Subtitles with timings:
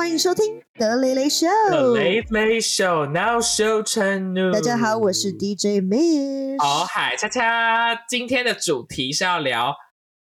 [0.00, 1.46] 欢迎收听德雷雷秀。
[1.68, 4.50] The Late Late Show now show 成怒。
[4.50, 6.56] 大家好，我是 DJ Mish。
[6.58, 9.76] 哦，嗨，恰恰，今天的主题是要聊，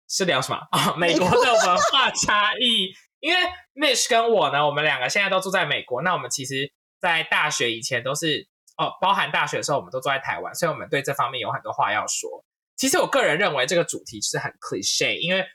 [0.09, 0.59] 是聊什么？
[0.77, 2.93] 哦，美国的文化差异。
[3.23, 3.39] 因为
[3.77, 12.45] Mish 跟我呢，我们两个现在都住在美国，那我们其实，在大学以前都是哦，包含大学的时候，我们都住在台湾，所以我们对这方面有很多话要说。
[12.77, 15.47] 其实我个人认为这个主题是很 cliche，因为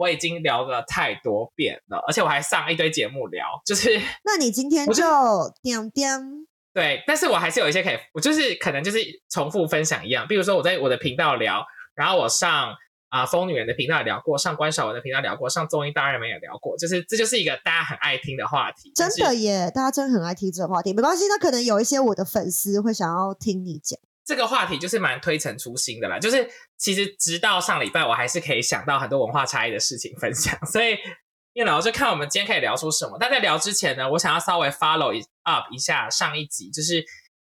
[0.00, 5.04] 我已经聊了太多遍了，而且我还上一堆节目聊，就是 那你今天就
[5.62, 6.18] 点点
[6.72, 12.74] 对，但是我还是有一些可以，我就是可能就是重复分享一样，比如说我在我的频道聊，然后我上
[13.10, 20.94] 啊、疯女人的频道也聊过，上关少文的频道聊过，上综艺大热门也聊过，就是这就是一个大家很爱听的话题，真的耶，大家真的很爱听这个话题。
[20.94, 23.98] 没关系，那可能有一些我的粉丝会想要听你讲。
[24.30, 26.48] 这个话题就是蛮推陈出新的啦，就是
[26.78, 30.96] 其实直到上礼拜我还是可以想到很多文化差异的事情分享， 所以。
[31.52, 33.16] you know，就看我们今天可以聊出什么。
[33.18, 37.04] 但在聊之前呢，我想要稍微 follow up 一下上一集，就是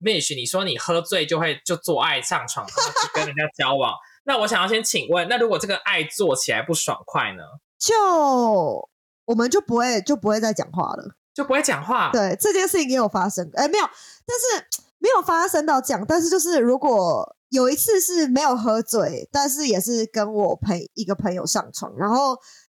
[0.01, 3.93] Mish，你说你喝醉就会就做爱上床，然后去跟人家交往。
[4.25, 7.43] 那我想要先请问，那如果这个爱做起来不爽快呢，
[7.81, 8.89] 就
[9.25, 11.17] 我们就不会就不会再讲话了。
[11.35, 12.11] 就不会讲话？
[12.13, 13.85] 对，这件事情也有发生，哎，没有，
[14.25, 14.67] 但是
[15.01, 16.05] 没有发生到这样。
[16.07, 22.37] 但是就是如果有一次是没有喝醉，但是也是跟我朋一个朋友上床，然后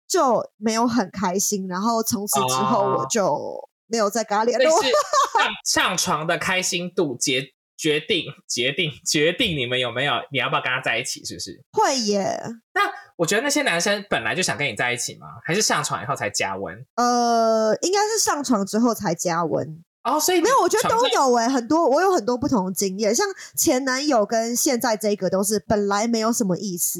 [0.07, 4.65] 就没有很开心，然后从此之后哦我就没有再跟他联络。
[4.65, 4.93] 类似
[5.65, 7.43] 上上床的开心度决
[7.77, 11.63] 决定决定决定你们有没有你要不要跟他在一起，是不是？
[11.71, 12.39] 会耶，
[12.73, 12.81] 那
[13.17, 15.27] 我觉得那些男生本来就想跟你在一起吗？
[15.43, 16.85] 还是上床以后才加温？
[16.95, 19.83] 呃，应该是上床之后才加温。
[20.03, 26.99] 哦，所以没有，我觉得都有哎、很多我有很多不同的经验，像前男友跟现在这个都是本来没有什么意思，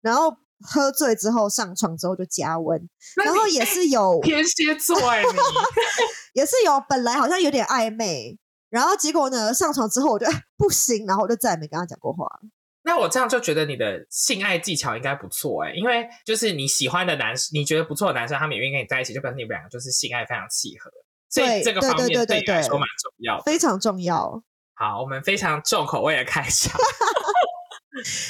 [0.00, 8.38] 然后喝醉之后上床之后就加温，然后也是有天蝎座 哎，你也是有本来好像有点暧昧，
[8.70, 12.26] 然后结果呢上床之后我就、哎不行，然后我就再也没跟他讲过话。
[12.84, 20.88] 那我这样就觉得你的性爱技巧应该不错哎，因为就是你喜欢的男生，你觉得不错的男生，他们也愿意跟你在一起，就表示你们两个就是性爱非常契合，
[21.28, 23.42] 所以这个方面对对对对对你来说蛮重要的。
[23.42, 24.42] 非常重要，
[24.74, 26.78] 好，我们非常重口味的开场。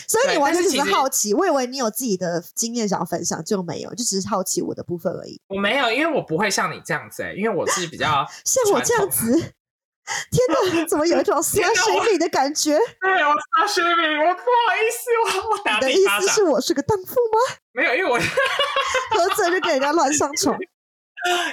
[0.07, 5.41] 所以你完全只是好奇，我以为你有自己的经验想要分享，就没有，就只是好奇我的部分而已。
[5.49, 10.41] 我没有，因为我不会像你这样子哎，因为我是比较 像我这样子，天
[10.75, 12.79] 哪， 怎么有一种 a 我 s 的感觉？
[13.01, 15.11] 对我打水米，我不好意思，
[15.43, 16.45] 我我打你的意思是。
[16.45, 17.56] 我是个荡妇吗？
[17.73, 20.56] 没有，因为我喝醉就跟人家乱上床？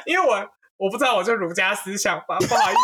[0.06, 0.36] 因为我
[0.84, 2.80] 我不知道，我就儒家思想吧，不好意思。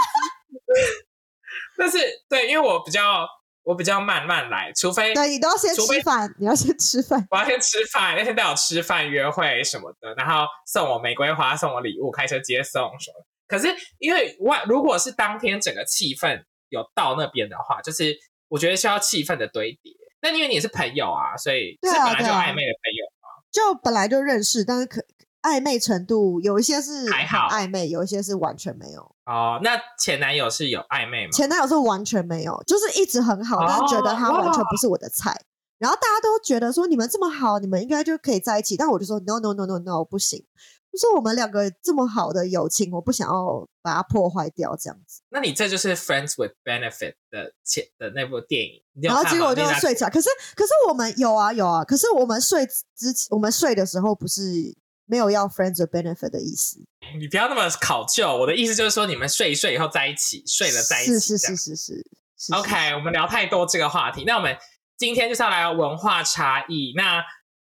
[1.77, 1.97] 但是
[2.29, 3.27] 对，因为我比较
[3.63, 7.27] 我比较慢慢来，除非对你都要先吃饭，你要先吃饭。
[7.29, 13.25] 我要先吃饭，那天带我吃饭、约会什么的，然后送我玫瑰花、送我礼物、开车接送什么的。
[13.47, 18.15] 可是因为外如果是当天整个气氛有到那边的话，就是
[18.47, 19.93] 我觉得需要气氛的堆叠。
[20.21, 23.27] 那因为你也是朋友啊，所以对是本来就暧昧的朋友啊。
[23.51, 25.01] 就本来就认识，但是可
[25.41, 29.01] 暧昧程度有一些是很还好暧昧，有一些是完全没有。
[29.25, 31.31] 哦，那前男友是有暧昧吗？
[31.31, 35.39] 前男友是完全没有，就是一直很好，但是觉得他哦完全不是我的菜。
[35.77, 40.45] 然后大家都觉得说你们这么好，你们应该就可以在一起，但我就说 no no no no no 不行，
[40.91, 45.21] 就是我们两个这么好的友情，我不想要把它破坏掉这样子。
[45.29, 50.09] 那你这就是 Friends with Benefit 的前的那部电影，然后结果就睡起来。
[50.09, 52.65] 可是可是我们有啊有啊，可是我们睡
[52.97, 54.75] 之前，我们睡的时候不是
[55.09, 56.77] 没有要 friends with benefit 的意思，
[57.19, 58.31] 你不要那么考究。
[58.31, 61.13] 我的意思就是说，你们睡一睡以后在一起，睡了在一起。
[61.13, 62.05] 是是是是是
[62.37, 62.53] 是。
[62.53, 64.55] OK，我们聊太多这个话题，那我们
[64.97, 66.93] 今天就是要来文化差异。
[66.95, 67.23] 那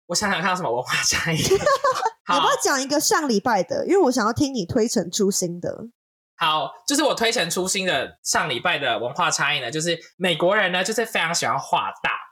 [0.07, 1.37] 我想想看有什么文化差异。
[2.27, 3.85] 好要不要讲一个上礼拜的？
[3.87, 5.87] 因为我想要听你推陈出新的。
[6.35, 12.28] 好，就是我推陈出新的上礼拜的文化差异呢，就是美国人呢就是非常喜欢画大饼，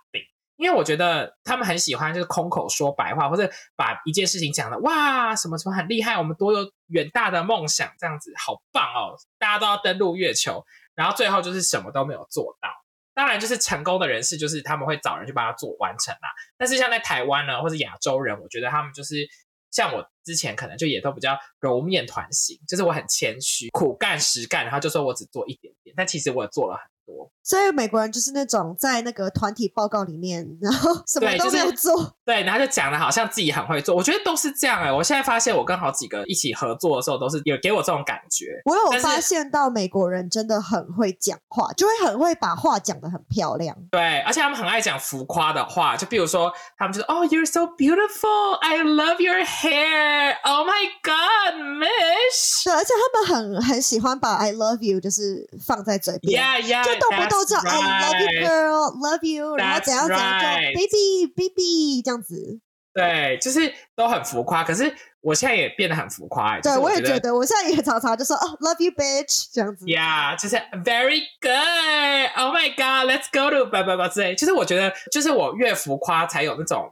[0.57, 10.66] 因为我觉得他们很喜欢就是空口说白话，或者把一件事情讲的哇什么什么很厉害，我们多有远大的梦想，这样子好棒哦，大家都要登陆月球，
[10.96, 12.70] 然后最后就是什么都没有做到。
[13.14, 16.29] 当然，就是成功的人士，就是他们会找人去帮他做完成啦。
[16.55, 19.28] 但是像在台湾呢，或者亚洲人，我觉得他们就是
[19.72, 27.32] 像我之前可能就也都比较揉面团型，就是我很谦虚，苦干实干，然后就说我只做一点点，但其实我做了很多。
[27.41, 38.62] 所以美国人就是那种在那个团体报告里面，然后什么都没有做，对，然后就讲的好像自己很会做，我觉得都是这样哎、我现在发现我跟好几个一起合作的时候，都是有给我这种感觉。
[38.66, 43.74] 我有发现到美国人真的很会讲话，就会很会把话讲的很漂亮。
[43.91, 52.64] 对，而且他们很爱讲浮夸的话，就比如说他们就说哦、y o u r e so beautiful, I love your hair，girl，Oh my God，Miss。
[52.66, 56.41] 对，而且他们很很喜欢把 I love you 就是放在嘴边。
[56.41, 56.84] Yeah, yeah.
[56.84, 62.59] 就动不动就 I love you girl, love you，然后怎样怎样就 baby baby 这样子。
[62.93, 64.64] 对，就是都很浮夸。
[64.64, 64.91] 可是
[65.22, 69.85] 我现在也变得很浮夸、欸，就对，是我也觉得，我现在也常常就说哦，love you bitch 这样子。
[69.85, 72.31] Yeah，就是 very good。
[72.35, 74.34] Oh my God，Let's go to 叭叭叭之类。
[74.34, 76.91] 就是我觉得，就是我越浮夸，才有那种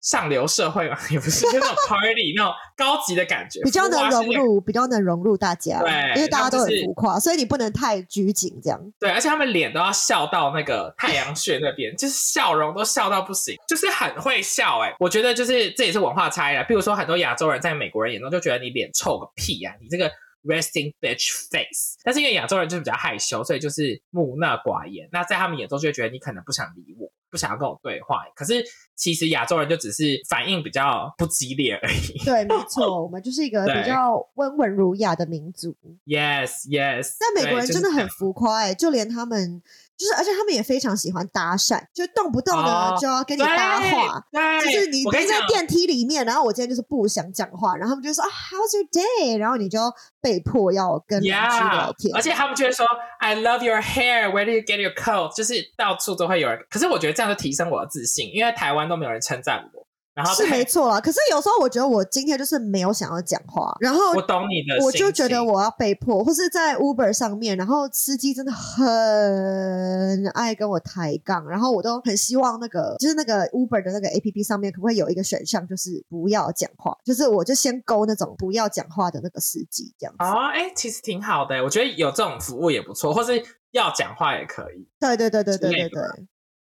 [0.00, 8.80] 上流社会嘛， 也不是，就那种 party 那种高级的感觉，比较能融入，比较能融入大家，对因为大家都很浮夸，所以你不能太拘谨这样。
[8.98, 16.62] 对，而且他们脸都要笑到那个太阳穴那边， 就是笑容都笑到不行，就是很会笑哎、我觉得就是这也是文化差异啦。
[16.62, 20.10] 比如说很多亚洲人在美国人眼中就觉得你脸臭个屁呀、你这个
[20.44, 21.96] resting bitch face。
[22.04, 25.08] 但是因为亚洲人就是比较害羞，所以就是木讷寡言。
[25.10, 28.22] 那在他们眼中就会觉得你可能不想理我，不想要跟我对话。
[28.34, 28.64] 可是
[28.94, 32.18] 其实亚洲人就只是反应比较不激烈而已。
[32.24, 35.74] 对，没错，我们就是一个比较温文儒雅的民族。
[36.06, 37.16] Yes, yes。
[37.18, 39.62] 但美国人真的很浮夸哎、就连他们
[39.98, 44.24] 就是，而且他们也非常喜欢搭讪，就动不动呢、哦就要跟你搭话。
[44.62, 49.36] 就是你你，在电梯里面，然后我今天就是不想讲话，然后他们就说啊，How's your day？
[49.36, 49.80] 然后你就
[50.20, 52.14] 被迫要跟邻居聊 Yeah，天。
[52.14, 52.86] 而且他们就会说
[53.18, 54.30] I love your hair.
[54.30, 55.34] Where did you get your coat？
[55.34, 56.60] 就是到处都会有人。
[56.70, 59.87] 可是我觉得这样就提升我的自信，因为台湾都没有人称赞我。
[60.18, 65.38] 然后是没错啊，可是有时候我觉得我今天就是没有想要讲话，然后我懂你的，我就觉得。
[65.48, 80.24] 我要被迫，或是在 Uber 上面，然后司机真的很爱跟我抬杠，然后我都很希望那个就是那个 Uber 的那个 APP 上面可不可以有一个选项，就是不要讲话，就是我就先勾那种不要讲话的那个司机这样子。
[80.24, 84.86] 哦，哎，其实挺好的，我觉得有这种服务也不错，或是要讲话也可以。
[84.98, 86.02] 对对对对对对对，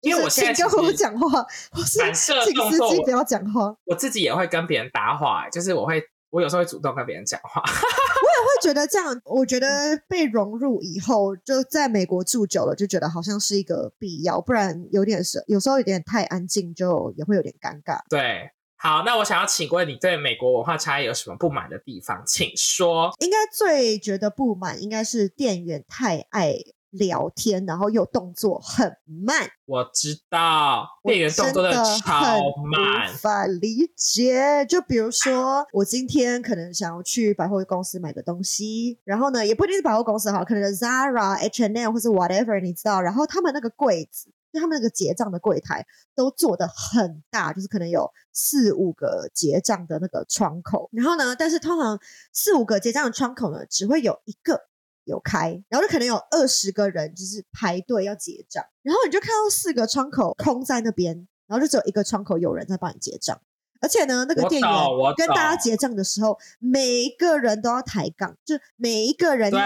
[0.04, 3.74] 因为我就是现在其请跟我讲话，我是反射请动作我司机不要讲话。
[3.84, 7.62] 我自己也会跟别人搭话，就是我会，我有时候会主动跟别人讲话。
[7.64, 17.98] 我也会觉得这样，我觉得被融入以后，就在美国住久了，就觉得好像是一个必要，不然有点是有时候有点太安静，就也会有点尴尬。
[18.08, 22.22] 对，好，那我想要请问你对美国文化差异有什么不满的地方？
[22.26, 23.12] 请说。
[23.20, 26.54] 应该最觉得不满应该是店员太爱
[26.94, 34.66] 聊天，然后又动作很慢，我知道我店员动作真的超很慢无，法理解。
[34.66, 44.30] 就比如说，我今天可能想要去百货公司买个东西，然后呢，也不一定是百货公司哈，可能是 Zara、H&M 或是 whatever，你知道，然后他们那个柜子。
[44.52, 50.88] 就他们那个结账的柜台都做的很大，就是可能有四五个结账的那个窗口。
[50.92, 51.98] 然后呢，但是通常
[52.32, 54.60] 四五个结账的窗口呢，只会有一个
[55.04, 63.40] 有开，然后就可能有二十个人就是排队要结账，然后你就看到四个窗口空在那边，然后就只有一个窗口有人在帮你结账。
[63.80, 64.70] 而且呢，那个店员
[65.14, 69.60] 跟大家结账的时候，每一个人都要抬杠，就每一个人对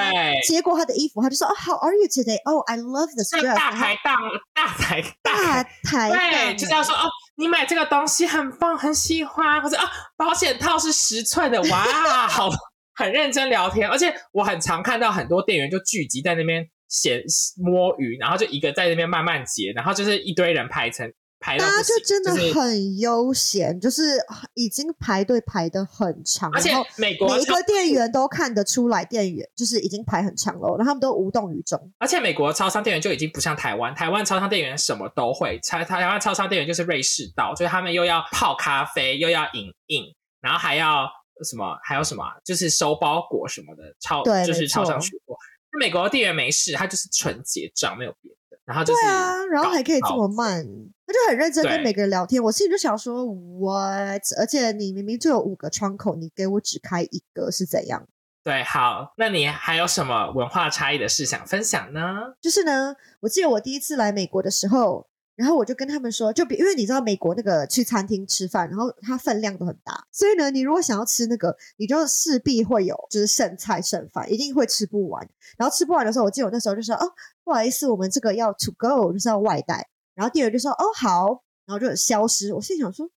[0.44, 2.36] 接过他的衣服，他就说：“哦、h o w are you today?
[2.42, 4.16] Oh, I love this 这 dress。”大抬杠，
[4.52, 9.84] 大抬 大大抬杠对，就是要说哦，你买这个东西很棒，很喜欢，或者啊，
[10.16, 12.50] 保险套是十寸的，哇，好，
[12.98, 13.88] 很认真聊天。
[13.88, 17.22] 而且我很常看到很多店员就聚集在那边闲
[17.56, 24.18] 摸鱼，然后就一个在那边慢慢结，然后就是一堆人排成排到大家就真的很悠闲，就是
[24.54, 31.78] 已经排队排的很长，而且美国每一个店员都看得出来，店员就是已经排很长了，然后他们都无动于衷。
[31.98, 40.06] 而且美国超商店员就已经不像台湾，台湾超商店员什么都会，台台湾超商店员就是瑞士刀，就是他们又要泡咖啡，又要饮饮，
[40.40, 41.08] 然后还要
[41.44, 45.36] 什么，还有什么啊，就是收包裹什么的，超对就是超商错学过。
[45.72, 50.64] 那美国的店员没事，他就是纯结账，没有别的，然后就是对啊，然后还可以这搞么慢，
[51.06, 52.42] 他就很认真跟每个人聊天。
[52.42, 53.26] 我心里就想说
[53.60, 54.22] ，what？
[54.38, 58.06] 而且你明明就有五个窗口，你给我只开一个是怎样？
[58.44, 62.00] 对，好，那你还有什么文化差异的事想分享呢？
[62.40, 65.07] 就是呢，我记得我第一次来美国的时候，
[65.38, 75.24] 然后我就跟他们说，就比因为你知道美国那个去餐厅吃饭，然后它分量都很大，所以呢，你如果想要吃那个，你就势必会有就是剩菜剩饭，一定会吃不完。
[75.56, 77.12] 然后吃不完的时候，我记得我那时候就说，哦，
[77.44, 79.88] 不好意思，我们这个要 to go，就是要外带。
[80.16, 82.52] 然后店员就说，哦，好，然后就消失。
[82.52, 83.08] 我心想说，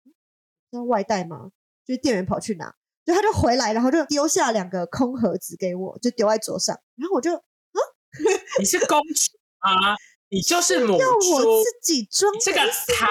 [0.72, 1.50] 要外带吗？
[1.86, 2.74] 就是店员跑去拿，
[3.06, 7.80] 就他就回来，然后就丢下两个空盒子给我，就丢在桌上，然后我就啊
[8.60, 9.96] 你是公主啊，
[10.30, 13.06] 你就是母要我猪，自己装这个才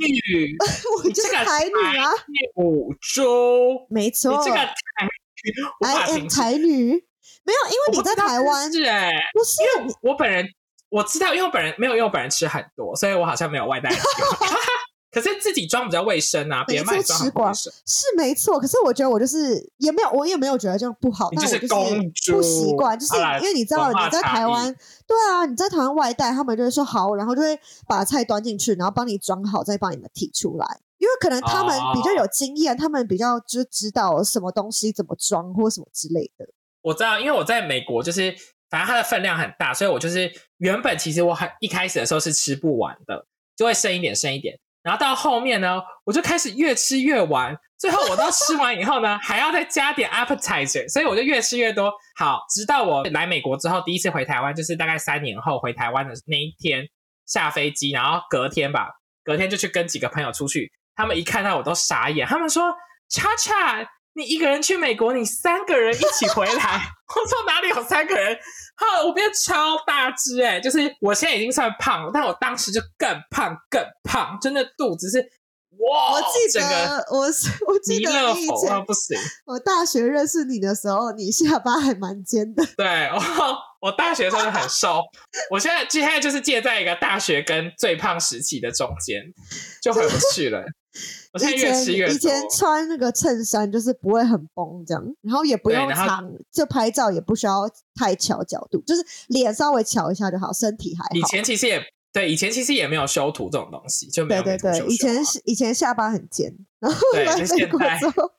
[0.00, 0.56] 女，
[0.96, 2.10] 我就是这个台女啊，
[2.54, 5.50] 母猪，没错，你这个才女
[5.80, 7.04] I am 平时台女。
[7.44, 10.46] 没有，因为你在台湾，是哎、不是因为我本人
[10.88, 13.90] 我知道，因为我本人没有，因为我本人吃很多，所以我好像没有外带
[15.12, 17.54] 可是自己装比较卫生啊，别人帮你装。
[17.54, 24.74] 是没错，可是我觉得我就是也没有，我也没有觉得这样不好，但我就是不习惯，就是因为你知道你在台湾，
[25.06, 30.80] 对啊，你在台湾外带，他们就会说好，然后就会把菜端进去，然后帮你装好，再帮你们提出来。
[30.96, 36.46] 因为可能他们比较有经验，他们比较就知道什么东西怎么装或什么之类的。
[36.80, 38.32] 我知道，因为我在美国，就是
[38.70, 43.26] 反正它的分量很大，所以我就是原本其实我很一开始的时候是吃不完的，
[43.56, 51.92] 就会剩一点剩一点，然后到后面呢，我就开始越吃越完，最后我到吃完以后呢，还要再加点 appetizer，所以我就越吃越多。
[52.16, 56.84] 好，直到我来美国之后，第一次回台湾，就是大概三年后回台湾的那一天
[57.26, 58.88] 下飞机，然后隔天吧，
[59.24, 62.74] 隔天就去跟几个朋友出去，他们一看到我都傻眼，他们说
[63.08, 66.52] ：“恰恰，你一个人去美国，你三个人一起回来。
[67.14, 68.36] ”我说哪里有三个人？
[68.76, 75.18] 哈，我变超大只哎、就是我现在已经算胖了，但我当时就更胖更胖，真的肚子是
[75.78, 79.18] 哇，我记整个得我是我记得你以勒佛到前不行。
[79.46, 82.62] 我大学认识你的时候，你下巴还蛮尖的。
[82.76, 85.00] 对，我我大学的时候就很瘦，
[85.50, 89.22] 我现在现在就是介在一个大学跟最胖时期的中间，
[89.82, 90.62] 就回不去了。
[91.32, 92.14] 我现在以越吃越多。
[92.14, 101.10] 前以前穿那个衬衫就是不会很崩这样，然后也不用长，就拍照也不需要太翘角度，就是脸稍微翘一下就好，身体还好。
[101.14, 101.82] 以前其实也
[102.12, 108.30] 对，以前其实也没有修图这种东西，就没有对对以前以前下巴很尖，然后对来美国就现在之后，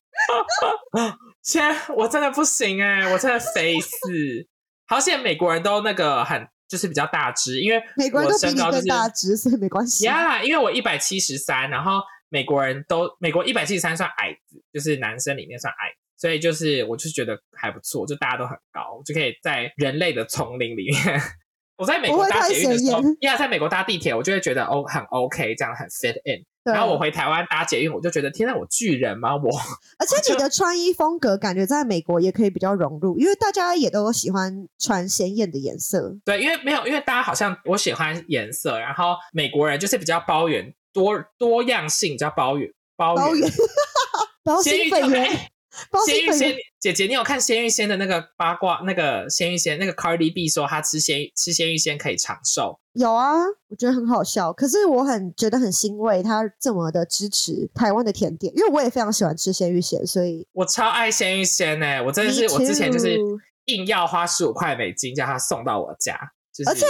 [1.41, 4.47] 现在我真的不行哎、我真的肥死。
[4.85, 10.05] 好在美国人都那个很就是比较大只，因为我美国人都比你更大只，所以没关系。
[10.05, 11.93] 呀因为我一百七十三，然后
[12.33, 20.97] 美国人都美国一百七十三算矮子，就是男生里面算矮，所以就是我就是觉得还不错，就大家都很高，就可以在人类的丛林里面。
[21.77, 26.43] 我在美国搭捷运的时候显眼，呀，在美国搭地铁，我就会觉得哦很 OK，这样很 fit in。
[26.63, 29.35] 然后我回台湾搭捷运，我就觉得天呐，我巨人吗？
[29.37, 29.51] 我
[29.99, 36.17] 而且你的穿衣风格感觉在美国也可以比较融入，因为大家也都喜欢穿鲜艳的颜色。
[36.25, 43.51] 对，因为没有，因为大家好像我喜欢颜色，然后美国人就是比较包圆多多样性，比较包圆包圆
[44.63, 45.49] 鲜心 粉圆，芋就哎
[45.89, 48.81] 包鲜芋仙姐姐，你有看鲜芋仙的那个八卦？
[48.85, 52.79] 那个鲜芋仙，那个 Cardi B 说她吃鲜吃鲜芋仙可以长寿。
[52.93, 53.33] 有啊，
[53.69, 54.53] 我觉得很好笑。
[54.53, 63.17] 可是我很觉得很欣慰，他这么的支持台湾的甜点，因为我也非常喜欢吃鲜芋仙，所以我超爱鲜芋仙呢、我真的是我之前就是
[63.65, 66.15] 硬要花十五块美金叫他送到我家，
[66.53, 66.85] 就是、而且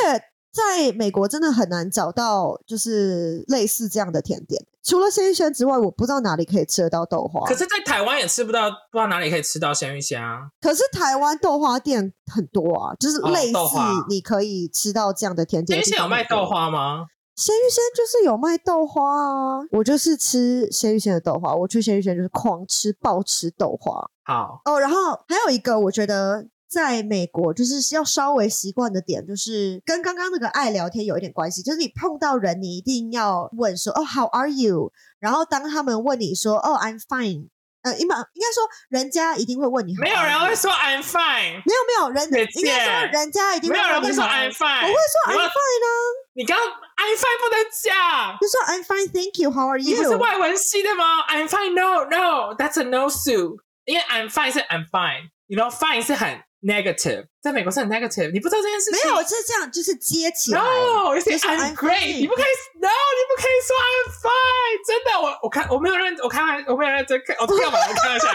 [0.54, 4.64] 在美国真的很难找到就是类似这样的甜点。
[4.84, 7.42] 除了鲜芋仙之外，我不知道哪里可以吃得到豆花。
[7.48, 10.50] 可是，在台湾也吃不到，不知道哪里可以吃到鲜芋仙啊。
[10.62, 13.78] 可是台湾豆花店很多啊，就是哦类似
[14.10, 15.82] 你可以吃到这样的甜点。
[15.82, 16.46] 鲜芋仙有卖豆？
[16.46, 17.06] 花吗？
[17.36, 24.80] 鲜芋仙就是有卖豆花啊，我就是吃鲜芋仙的豆花，我去鲜芋仙就是狂吃暴吃豆花好，哦。
[24.80, 34.92] 然后还有一个，我觉得在美国就是要稍微习惯的点，就是跟刚刚那个爱聊天有一点关系，就是你碰到人，你一定要问说哦，How are you？
[35.20, 37.50] 然后当他们问你说哦，I'm fine，
[37.84, 40.40] 呃，应该应该说人家一定会问你没有人 you？
[40.40, 44.82] 会说 I'm fine，没有没有人姐应该说人家一定没有人会说 I'm fine。
[44.82, 45.88] 我会说 I'm fine 啊，
[46.34, 49.52] 你刚刚 I'm fine 不能讲，就说 I'm fine, thank you.
[49.52, 50.18] How are 你不是 you？
[50.18, 53.58] 外文系的吗？I'm fine, no, no, that's a no Sue。
[53.86, 59.12] 因为 I'm fine 是 I'm fine，you know fine 是很 negative，在美国是很 negative，你不知道这件事情？
[59.12, 60.60] 没有，就是这样，就是接起来。
[60.60, 67.78] No，你就是是 I'm great，fine 你不可以，No，你不可以说 I'm fine，真的，我我看我没有认，我看完我没有认真看，我干嘛？
[67.78, 68.28] 我看玩笑，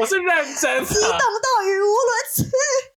[0.00, 2.48] 我是认真激动的，到语无伦次。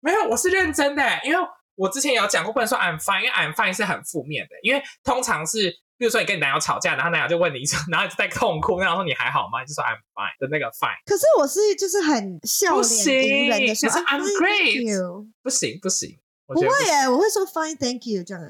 [0.02, 9.62] 没有，我是认真的，因为我之前有讲过，不能说 I'm fine，因为 I'm fine 是很负面的，因为通常是，比如说你跟你男友吵架，然后男友就问你说，然后你就在痛哭，然后说你还好吗？
[9.62, 15.28] 你就说 I'm fine 的那个 fine，可是我是就是很笑脸迎人的是 I'm great。
[15.42, 18.44] 不行不行，不会耶，我会说 fine, thank you 这样。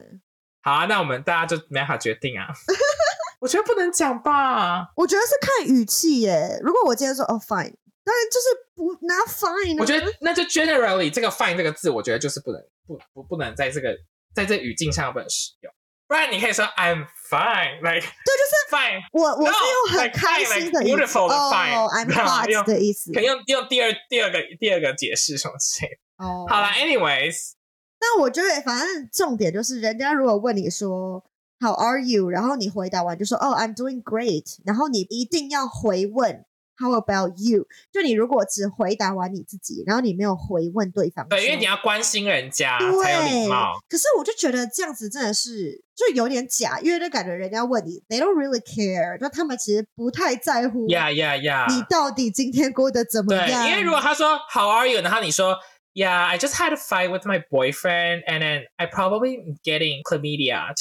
[0.61, 2.47] 好啊，那我们大家就没法决定啊，
[3.41, 4.87] 我觉得不能讲吧。
[4.95, 6.57] 我觉得是看语气耶。
[6.63, 7.73] 如果我今天说哦 fine，
[8.05, 9.81] 当然就是不拿 fine 啊。
[9.81, 13.93] 我觉得那就 generally 这个 fine 这个字，我觉得就是不能不不不能在这个
[14.33, 15.73] 在这语境上不能使用，
[16.13, 23.11] 不然你可以说 I'm fine，like 对，就是 fine，我我是用很 like 开 fine，心的 like 语 beautiful 的哦 fine，，I'm 然后用 hot 的意思。
[23.11, 23.19] 可。
[23.19, 26.23] 以用用第二第二个第二个解释什么之类的。
[26.23, 27.53] 哦，好了，anyways，
[27.99, 31.25] 那我觉得反正重点就是，人家如果问你说
[31.59, 36.45] How are you，然后你回答完就说哦 I'm doing great，然后你一定要回问
[36.83, 37.65] How about you？
[37.93, 43.79] 就你如果只回答完你自己，然后你没有回问对方，对，因为你要关心人家才有礼貌。
[43.87, 50.85] 可是我就觉得这样子真的是就有点假，因为就感觉人家问你，they don't really care，就他们其实不太在乎。
[50.89, 51.65] 呀呀呀！
[51.69, 53.69] 你到底今天过得怎么样？
[53.69, 54.99] 因为如果他说 How are you？
[54.99, 55.57] 然后你说
[55.95, 60.73] Yeah, I just had a fight with my boyfriend, and then I probably getting chlamydia.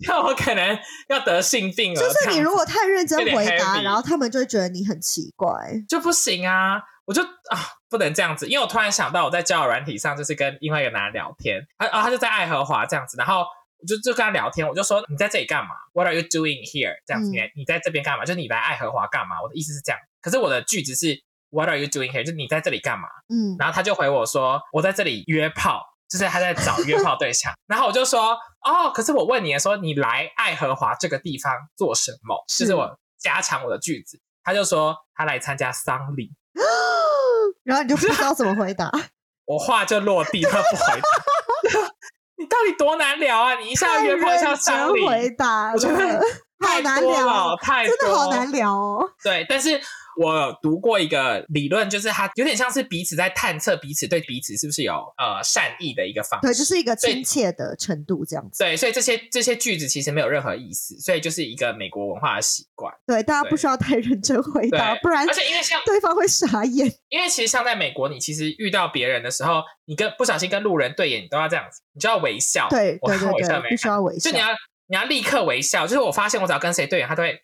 [0.08, 0.78] 那我可能
[1.08, 2.00] 要得性病了。
[2.00, 5.52] 就是你如果太认真回答，然后他们就会觉得你很奇怪，
[5.88, 6.80] 就不行啊！
[7.04, 16.94] 我就啊，不能这样子，因为我突然想到，我在交友软体上就是跟另外一个男人聊天，他啊，他就在爱荷华这样子，然后我就就跟他聊天，我就说你在这里干嘛？What are you doing here？
[17.06, 18.24] 这样子，你你在这边干嘛？
[18.24, 19.42] 就是你来爱荷华干嘛？
[19.42, 22.24] 我的意思是这样，可是我的句子是 What are you doing here？
[22.24, 23.08] 就你在这里干嘛？
[23.28, 25.89] 嗯，然后他就回我说我在这里约炮。
[26.10, 28.36] 就是他在找约炮对象，然后我就说
[28.66, 32.44] 哦，可是我问你说你来爱荷华这个地方做什么？
[32.48, 36.32] 就是我加强我的句子，他就说他来参加丧礼，
[37.62, 38.90] 然后你就不知道怎么回答，
[39.46, 41.78] 我话就落地，他不回答，
[42.36, 43.54] 你到底多难聊啊？
[43.54, 46.20] 你一下约炮，一下丧礼，回答，我觉得
[46.58, 49.08] 太难聊，太真的好难聊哦。
[49.22, 49.80] 对，但是。
[50.18, 58.62] 我读过一个理论，就是它有点像是彼此在探测彼此对彼此是不是有呃善意的一个方式，对，就是一个亲切的程度这样子。
[58.62, 62.92] 对，所以这些这些句子其实没有任何意思，所以就是一个美国文化的习惯。
[63.06, 66.92] 对，大家不需要太认真回答，不然而且因为像对方会傻眼。
[67.08, 72.68] 因为其实像在美国，你其实遇到别人的时候，你跟不小心跟路人对眼，你都要这样子，你就要微笑。
[72.70, 74.48] 对对对对，必须要微笑，就你要
[74.88, 75.86] 你要立刻微笑。
[75.86, 77.40] 就是我发现，我只要跟谁对眼，他都会。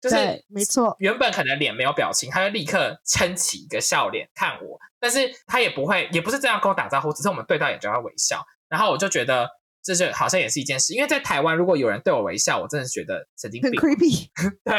[0.00, 0.16] 就是
[0.48, 9.48] 没错，原本可能脸没有表情，他就立刻撑起一个笑脸看我，但是他也不会，也不是这样跟我打招呼，只是我们对到眼就要微笑，然后我就觉得
[9.82, 14.26] 这就好像也是一件事，因为在台湾如果有人对我微笑，我真的觉得神经病，很 creepy，
[14.64, 14.74] 对。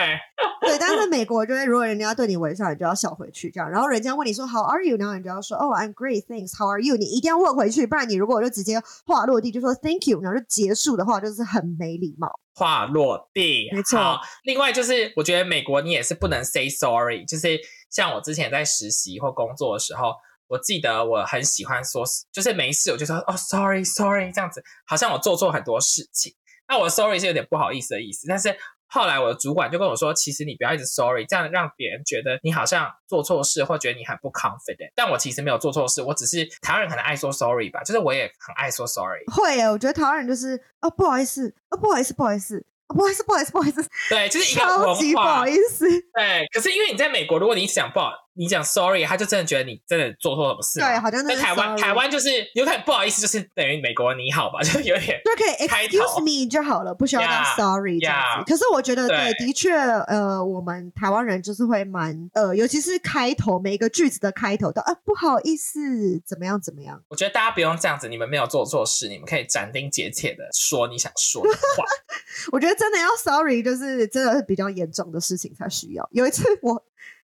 [0.62, 3.70] 对，但是美国就是，如果人家对你微笑，你就要笑回去，这样。
[3.70, 4.98] 然后人家问你说 How are you？
[4.98, 6.56] 然后你就要说 Oh, I'm great, thanks.
[6.56, 6.96] How are you？
[6.98, 12.39] 你一定要问回去，不然你如果就直接话落地就说 Thank you，然后就结束的话，就是很没礼貌。
[12.53, 14.20] 话落地，没错。
[14.44, 17.25] 另外就是，我觉得美国你也是不能 say sorry。
[17.25, 17.58] 就是
[17.89, 20.14] 像我之前在实习或工作的时候，
[20.50, 26.35] 我记得我很喜欢说，就是没事我就说哦，sorry, sorry，这样子，好像我做错很多事情。
[26.68, 28.57] 那我 sorry 是有点不好意思的意思，但是。
[28.92, 34.92] 后来我的主管就跟我说：“其实你不要一直 sorry，这样让别人觉得你好像做错事，或觉得你很不 confident。
[34.96, 39.24] 但我其实没有做错事，我只是台湾人可能爱说 sorry 吧，就是我也很爱说 sorry。
[39.31, 43.88] 会耶，我觉得台湾人就是哦，不好意思，哦，不好意思，不好意思。”不好意思，不好意思，不好意思。
[44.09, 45.14] 对，就是一个文化。
[45.14, 45.88] 不好意思。
[45.88, 50.79] 对，可是因为你在美国，如果你讲不好，你讲 sorry，他就真的觉得你真的做错什么事。
[50.79, 58.51] 对，好像在台湾，台湾就是有点不好意思，就是等于美国你好吧，就有点就可以 excuse me 就好了，不需要讲 sorry 这样子。
[58.51, 67.01] 可是我觉得，对，的确，呃，我们台湾人就是会蛮呃，尤其是开头每一个句子的开头都啊不好意思，怎么样怎么样。
[67.09, 71.83] 我觉得大家不用这样子，你们没有做错事，你们可以斩钉截铁的说你想说的话。
[72.53, 76.07] 我觉得真的要 sorry，就是真的是比较严重的事情才需要。
[76.11, 76.81] 有一次我，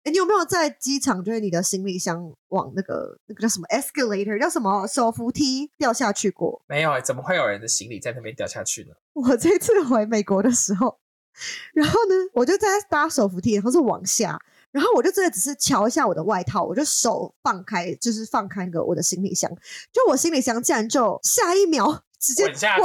[0.05, 6.63] 你有没有在机场，就是你的行李箱往那个那个叫什么 escalator，叫什么手扶梯掉下去过？
[6.67, 8.95] 没有，怎么会有人的行李在那边掉下去呢？
[9.13, 10.99] 我这次回美国的时候，
[11.75, 14.41] 然后呢，我就在搭手扶梯，然后是往下，
[14.73, 19.51] 然后我就真的只是瞧一下我的外套，我就手放开，就是放开个我的行李箱，
[19.93, 22.05] 就我行李箱竟然就下一秒。
[22.21, 22.77] 直接滚下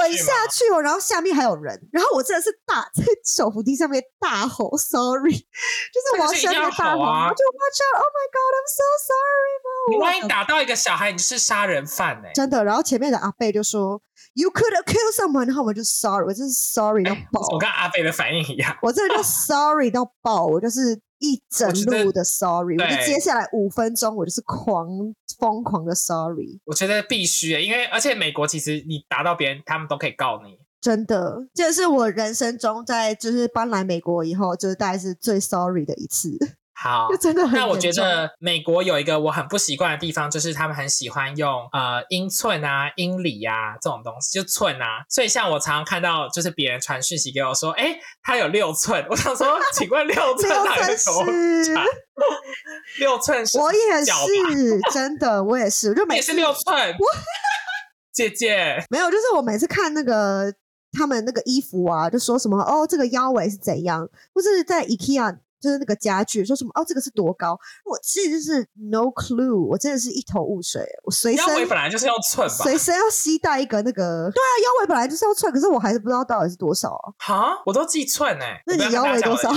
[0.48, 7.00] 去哦，然后下面还有人，然后我真的是大在手扶梯上面大吼 sorry，就是我要下面大吼，
[7.36, 12.64] 就 watch out oh my god I'm so sorry 你万一打到一个小孩，你是杀人犯哎，真的。
[12.64, 14.02] 然后前面的阿贝就说
[14.34, 17.42] you could killed someone，然后我就 sorry，我真是 sorry 到 爆。
[17.52, 21.00] 我跟阿贝的反应一样，我真的就 sorry 到爆，我就是。
[21.20, 24.88] 一整路的 sorry，我就接下来五分钟，我就是狂
[25.40, 26.60] 疯狂的 sorry。
[26.66, 30.58] 我觉得必须，因为而且美国其实你打到别人，他们都可以告你。
[30.82, 36.38] 真的，这是我人生中在就是搬来美国以后，就是大概是最 sorry 的一次。
[36.78, 37.58] 好，真的很。
[37.58, 45.06] 那我觉得美国有一个我很不习惯的地方，就是他们很喜欢用呃英寸啊、英里啊这种东西，就寸啊。
[45.10, 49.04] 所以像我常常看到，就是别人传讯息给我说，哎，他有六寸。
[49.10, 51.24] 我想说，请问六寸哪个头？
[53.00, 53.58] 六寸是？
[53.58, 56.94] 我也是，真的，我也是，就每次六寸。
[58.14, 60.54] 姐姐没有，就是我每次看那个
[60.92, 65.38] 他们那个衣服啊，就说什么哦，这个腰围是怎样，或是在 IKEA。
[65.66, 67.60] 就是那个家具，说什么哦，这个是多高？
[67.84, 70.86] 我其实就是 no clue，我真的是一头雾水。
[71.04, 77.06] 我随身腰围本来就是要寸吧，随身要携带一个那个， 对啊，腰围本来就是要寸，可是我还是不知道到底是多少啊。
[77.18, 79.52] 哈，我都记寸哎，那你腰围多少？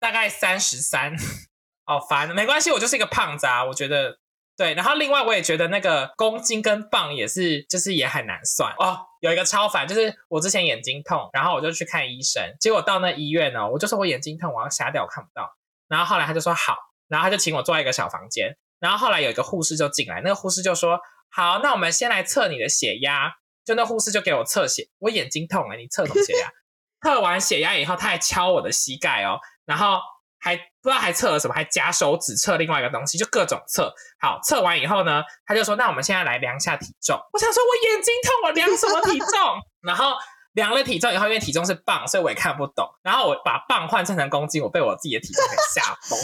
[0.00, 1.12] 大概三十三，
[1.84, 4.16] 好烦，没关系，我就是一个胖子啊，我觉得
[4.56, 4.74] 对。
[4.74, 9.06] 然后另外我也觉得那个公斤跟磅也是，就是也很难算哦。
[9.20, 15.50] 有一个超烦，就是我之前眼睛痛，然后我就去看医生，结果到那医院呢，我就说我眼睛痛，我要瞎掉，我看不到。
[15.88, 16.76] 然后后来他就说好，
[17.08, 23.32] 然后他就请我坐在一个小房间，然后后来有一个护士就进来，那个护士就说好，那我们先来测你的血压。
[23.62, 26.48] 就那护士就给我测血，我眼睛痛了，你测什么血压？
[27.04, 30.00] 测完血压以后，他还敲我的膝盖哦，然后
[30.40, 33.92] 还不知道还测了什么，还夹手指测另外一个东西，就各种测。
[34.18, 39.28] 好，测完以后呢，他就说：“那我们现在来量一下体重。”我想说，我眼睛痛，我量什么体重？
[39.82, 40.16] 然后
[40.52, 42.88] 量了体重以后，因为体重是磅，所以我也看不懂。
[43.02, 46.18] 然后我把磅换算成公斤，我被我自己的体重给吓疯。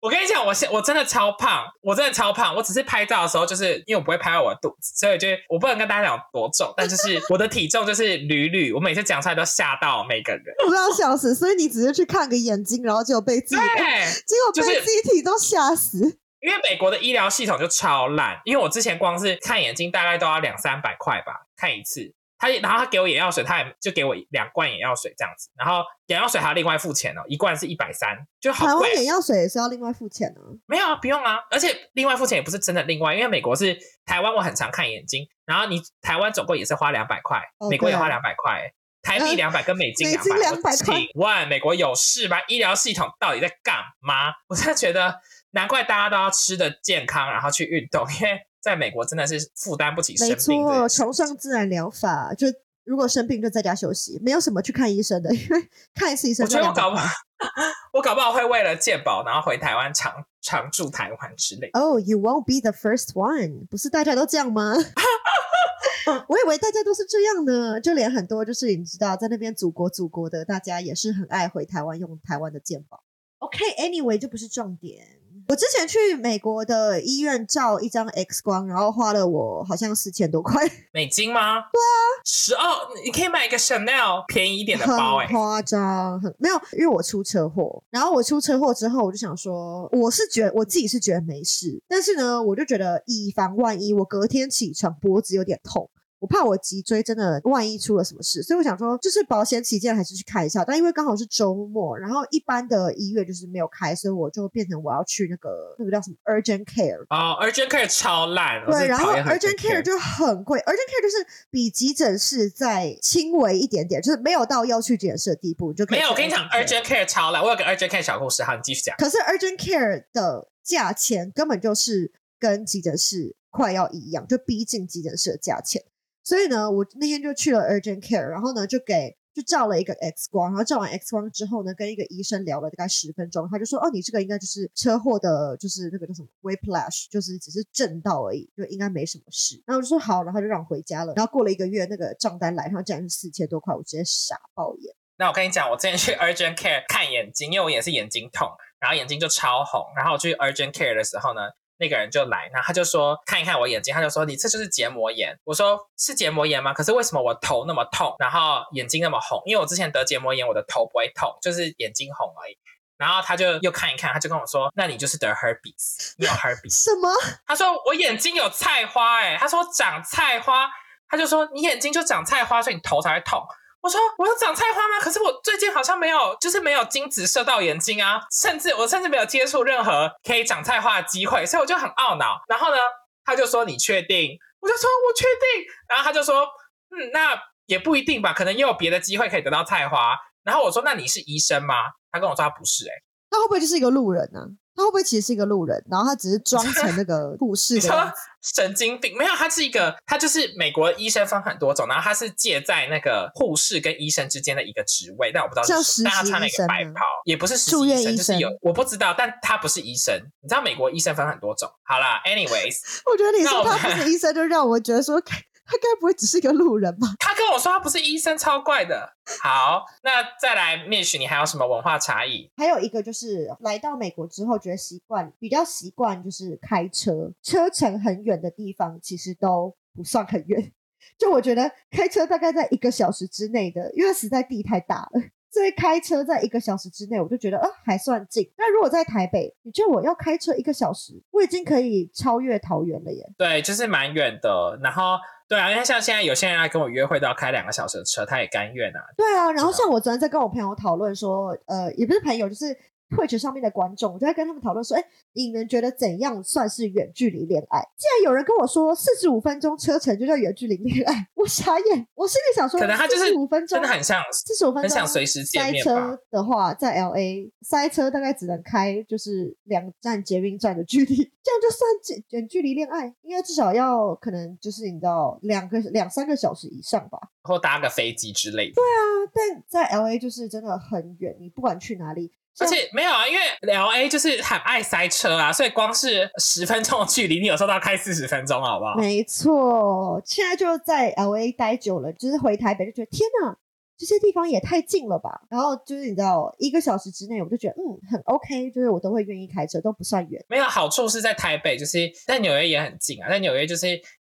[0.00, 2.54] 我跟你讲，我现我真的超胖，我真的超胖。
[2.54, 11.34] 我只是拍照的时候，就是因为我不会拍到我的肚子，所以就我不能跟大家讲多重，但就是 我的体重就是屡屡，我每次讲出来都吓到每个人，不要笑死。
[11.34, 15.98] 所以你只是去看个眼睛，然后就被自己，结果被自己体重吓死。
[16.40, 22.14] 因为美国的医疗系统就超烂，因为我之前光是看眼睛大概都要两三百块吧，看一次。
[22.38, 28.90] 他然后他给我眼药水，他也就给我两罐眼药水这样子，然后眼药水还要另外付钱哦，一罐是一百三，就好贵。
[28.90, 30.40] 台湾眼药水也是要另外付钱的？
[30.66, 38.70] 没有啊，不用啊，而且另外付钱也不是真的另外，因为美国是台湾，我很常看眼睛，然后你台湾总共也是花两百块，美国也花两百块，
[39.02, 42.38] 台币两百跟美 金两百，请问美国有事吗？
[42.46, 44.32] 医疗系统到底在干嘛？
[44.46, 45.20] 我真的觉得
[45.50, 48.47] 难怪大家都要吃的健康，然后去运动，因为。
[48.68, 52.46] 在美国真的是负担不起生病，没错，崇尚自然疗法，就
[52.84, 56.44] 如果生病就在家休息，没有什么去看医生的， 因为看一次医生。
[56.44, 57.08] 我觉得我搞不好，
[57.92, 61.70] 我搞不好会为了健保，然后回台湾常常住台湾之类。
[61.72, 64.74] Oh, you won't be the first one，不是大家都这样吗？
[66.28, 73.02] 我以为大家都是这样呢，就连很多就是你知道在那边祖国祖国的大家也是很爱回台湾用台湾的健保。
[73.40, 75.17] OK，Anyway，这不是重点。
[75.48, 81.60] 我之前去美国的医院照一张 X 光，然后花了我好像四千多块美金吗？
[81.72, 81.88] 对啊，
[82.22, 82.62] 十二，
[83.02, 95.88] 你可以买一个 Chanel 便宜一点的包，哎，夸张，很没有，因为我出车祸，然后我出车祸之后，我就想说，我是觉得我自己是觉得没事，但是呢，我就觉得以防万一，我隔天起床脖子有点痛。
[96.20, 100.64] 我怕我脊椎真的万一出了什么事，所以我想说，就是保险起见还是去看一下。
[100.64, 108.64] 但因为刚好是周末，然后一般的医院就是没有开，所以我就变成我要去那个那个叫什么 urgent care 哦，urgent care 超烂。
[108.66, 115.98] 对，然后 urgent care 就很贵，urgent care 就是比急诊室再轻微一点点，就是没有到要去急诊室的地步，就可以。
[115.98, 117.42] 没有，我跟你讲，urgent care 超烂。
[117.42, 118.96] 我有个 urgent care 小故事，好，你继续讲。
[118.98, 125.82] 可是 urgent care 的价钱根本就是跟急诊室快要一样，就逼近急诊室的价钱。
[126.28, 141.14] 所以呢，我那天就去了 urgent care，然后呢就给就照了一个 X 光，然后照完 X 光之后呢，跟一个医生聊了大概十分钟，他就说：“哦，你这个应该就是车祸的，就是那个叫什么 whiplash，就是只是震到而已，就应该没什么事。”然后我就说：“好。”然后就让我回家了。
[141.16, 144.94] 然后过了一个月，那个账单来，然后竟然是四千多块，我直接傻爆眼。
[145.16, 148.46] 那我跟你讲，我之前去 urgent care 看眼睛，因为我也是眼睛痛，
[148.78, 149.80] 然后眼睛就超红。
[149.96, 151.40] 然后我去 urgent care 的时候呢。
[151.78, 155.38] 那个人就来，然后他就说看一看我眼睛，他就说你这就是结膜炎。
[155.44, 156.72] 我说是结膜炎吗？
[156.72, 159.40] 可是为什么我头那么痛，然后眼睛那么红？
[159.46, 162.58] 因为我之前得结膜炎，我的头不会痛，就是眼睛红而已。
[162.96, 166.82] 然后他就又看一看，他就跟我说，那你就是得 herpes，你有 herpes。
[166.82, 167.08] 什么？
[167.46, 170.68] 他说我眼睛有菜花，哎，他说长菜花，
[171.08, 173.40] 他就说你眼睛就长菜花，所以你头才会痛。
[173.80, 174.98] 我说我有长菜花吗？
[175.00, 182.42] 可是我最近好像没有，就是没有精子射到眼睛啊，甚至我甚至没有接触任何可以长菜花的机会，所以我就很懊恼。
[182.48, 182.76] 然后呢，
[183.24, 184.36] 他就说你确定？
[184.60, 185.72] 我就说我确定。
[185.88, 186.42] 然后他就说
[186.90, 190.16] 嗯，那也不一定吧，可能也有别的机会可以得到菜花。
[190.42, 191.74] 然后我说那你是医生吗？
[192.10, 192.92] 他跟我说他不是，哎，
[193.30, 194.40] 那会不会就是一个路人呢？
[194.78, 197.74] 他会不会其实是一个路人，然后他只是装成那个护士？
[197.74, 197.92] 你说
[198.54, 199.16] 神经病？
[199.18, 206.10] 没有，他是一个，他就是美国医生分很多种，然后他是介在那个护士跟医生之间的一个职位，但我不知道是什么。
[206.10, 210.14] 他穿那个白袍，也不是住院医生，就是有我不知道，但他不是医生。
[210.40, 211.68] 你知道美国医生分很多种。
[211.82, 215.20] 好啦 a n y w a y s 我觉得你说他不是医生，就让我觉得说。
[215.70, 217.06] 他该不会只是一个路人吧？
[217.18, 219.14] 他跟我说他不是医生，超怪的。
[219.42, 222.50] 好，那再来，Mish，你还有什么文化差异？
[222.56, 230.72] 还有一个就是来到美国之后，觉得习惯比较习惯就是开车，车程很远的地方其实都不算很远。
[231.18, 235.20] 就我觉得开车大概在一个小时之内的，因为实在地太大了。
[235.50, 238.48] 所以开车在一个小时之内，我就觉得呃还算近。
[238.56, 243.26] 那如果在台北，你觉得我要开车一个小时，我已经可以超越桃园了耶。
[243.38, 244.78] 对，就是蛮远的。
[244.82, 245.16] 然后，
[245.48, 249.00] 对啊，因为像现在有些人来跟我约会都要开两个小时的车，他也甘愿啊。
[249.16, 252.76] 对啊，然后像我昨天在跟我朋友讨论说，呃，也不是朋友，就是
[253.10, 257.80] Twitch 上面的观众，我就在跟他们讨论说，哎，你们觉得怎样算是远距离恋爱？
[257.96, 266.18] 既然有人跟我说四十五分钟车程就叫远距离恋爱，我傻眼，我心里想说，可能他就是五分钟真的很像，四十五分钟，很想随时见塞车。
[266.30, 277.18] 的话，在 L A 塞车大概只能开就是两站捷运站的距离，这样就算远远距离恋爱，应该至少要可能就是你知道两个两三个小时以上吧。
[277.42, 278.74] 或搭个飞机之类的。
[278.74, 283.40] 对啊但在 L A 就是真的很远，你不管去哪里，而像且没有啊，因为
[283.72, 288.94] L A 就是很爱塞车啊，所以光是十分钟的距离，你有时候都要开四十分钟，好不好？
[288.96, 293.56] 没错，现在就在 L A 待久了，就是回台北就觉得天哪，
[293.96, 295.42] 这些地方也太近了吧。
[295.50, 300.44] 然后就是你知道，一个小时之内，我就觉得嗯很 OK，就是我都会愿意开车，都不算远。
[300.48, 303.86] 没有好处是在台北，就是在纽约也很近啊，在纽约就是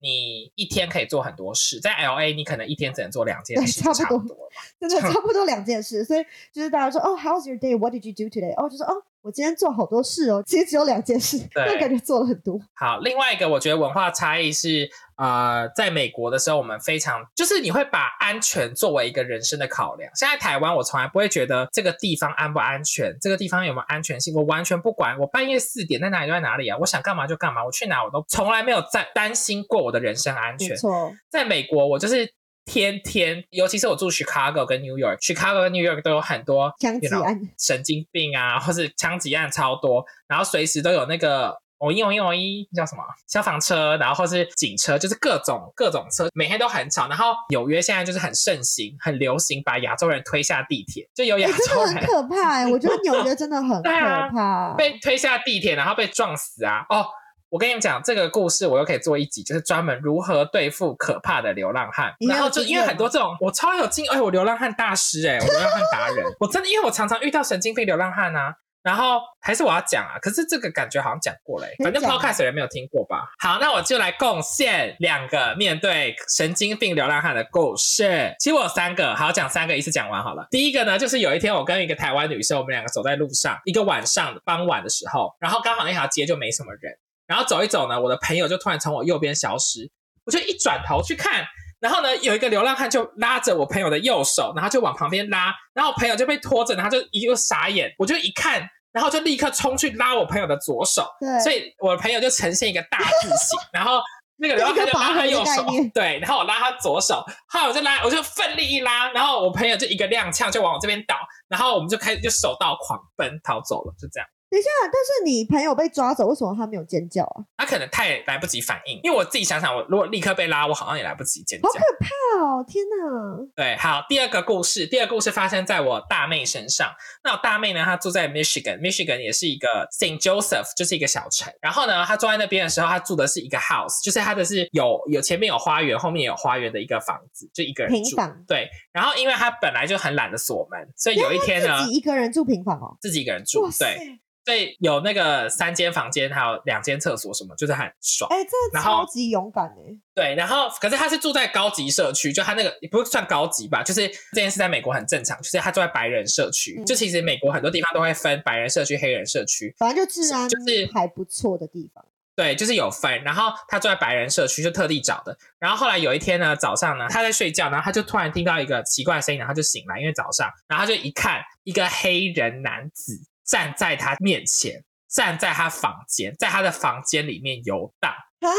[0.05, 4.37] 你一天可以做很多事，在 L A 你可能一天只能做两件事，差不多差不多。
[4.79, 7.75] 真的差不多两件事，所以就是大家说哦，How's your day?
[7.75, 8.53] What did you do today?
[8.53, 12.59] 哦，就说哦，我今天做好多事哦，其实只有两件事， 但感觉做了很多。
[12.75, 20.11] 好，另外一个我觉得文化差异是，呃，在美国的时候，我们非常就是你会把安全作为一个人生的考量。
[20.13, 25.17] 现在台湾，我从来不会觉得这个地方安不安全，这个地方有没有安全性，我完全不管。
[25.17, 30.69] 我半夜四点在哪里就在哪里啊，我想干嘛就干嘛，我去哪我都从来没有在担心过我的人身安全。
[30.69, 32.31] 没错，在美国，我就是
[32.65, 41.61] 天天，尤其是我住 Chicago 跟 New York，Chicago 跟 New York 都有很多枪击 you know，案神经病啊，或是枪击案超多，然后随时都有那个。
[41.77, 47.09] 哦一哦一哦一叫什么消防车，然后或是警车，就是各种各种车，每天都很吵。
[47.09, 54.73] 然后纽约现在就是很盛行、很流行把亚洲人推下地铁，就有亚洲人的很可怕哎、我觉得纽约真的很 可怕。
[54.75, 56.85] 被推下地铁，然后被撞死啊！
[56.89, 57.05] 哦，
[57.49, 62.13] 我跟你们讲这个故事，我又可以做一集，就是专门如何对付可怕的流浪汉。
[62.27, 68.55] 然后就因为很多这种，我超有经，哎，我流浪汉大师哎、我流浪汉达人， 我真的因为我常常遇到神经病流浪汉啊。
[68.83, 73.23] 然后还是我要讲啊，可是这个感觉好像讲过了欸、反正 podcast 的人没有听过吧？
[73.39, 78.35] 好，那我就来贡献两个面对神经病流浪汉的故事。
[78.39, 80.47] 其实我有三个，好讲三个，一次讲完好了。
[80.51, 86.93] 第一个呢，就是有一天我跟一个台湾女生，我们两个走在路上，一个晚上傍晚的时候，然后刚好那条街就没什么人，
[87.27, 89.89] 然后走一走呢，我的朋友就突然从我右边消失，
[90.25, 91.45] 我就一转头去看。
[91.79, 103.99] 然后呢，有一个流浪汉就拉着我朋友的右手，然后就往旁边拉，然后我朋友就被拖着，然后就一个傻眼，我就一看，然后就立刻冲去拉我朋友的左手，对，所以我的朋友就呈现一个大字形，然后
[104.37, 111.17] 那个流浪汉就拉他右手 对，然后我拉他左手，后来我就拉，我就奋力一拉，然后我朋友就一个踉跄就往我这边倒，
[111.49, 114.27] 然后我们就开始就手到狂奔逃走了，就这样。
[114.55, 117.43] 等一下，但是你朋友被抓走，为什么他没有尖叫啊？
[117.57, 121.79] 他可能太来不及反应，因为我自己想想，我如果立刻被拉，我好像也来不及尖叫好可。
[121.99, 122.65] 怕哦！
[122.65, 126.89] 天哪，对，好，第二个故事，第二个故事发生在我大妹身上。
[127.21, 131.51] 那我大妹呢，她住在 Michigan，Michigan 也是一个 Saint Joseph，就是一个小城。
[131.61, 138.09] 然后呢，她住在那边的时候，她住的是一个 house，就是她的是有有前面有花园，后面有花园的一个房子，就一个人住。
[138.09, 142.95] 平房对，然后因为她本来就很懒得锁门，所以有一天呢自，己一个人住平房哦。
[143.01, 148.29] 自己一个人住对，所以有那个三间房间，还有两间厕所，什么就是很爽。
[148.29, 149.97] 哎、这超级勇敢哎！
[150.13, 156.75] 对，然后可是他是住在高级社区，就他那个也不算高级吧，就是这件事在美国很正常，就是他住在白人社区。
[156.79, 162.05] 嗯就其实美国很多地方都会分白人社区、黑人社区，反正就治安就是还不错的地方。
[162.35, 163.23] 对，就是有分。
[163.23, 165.35] 然后他住在白人社区，就特地找的。
[165.57, 178.49] 然后后来有一天呢，早上呢，他在睡觉，然后他就突然听到一个奇怪的声音，然后他就醒来，因为早上，然后他就一看，一个黑人男子站在他面前，站在他房间，在他的房间里面游荡啊，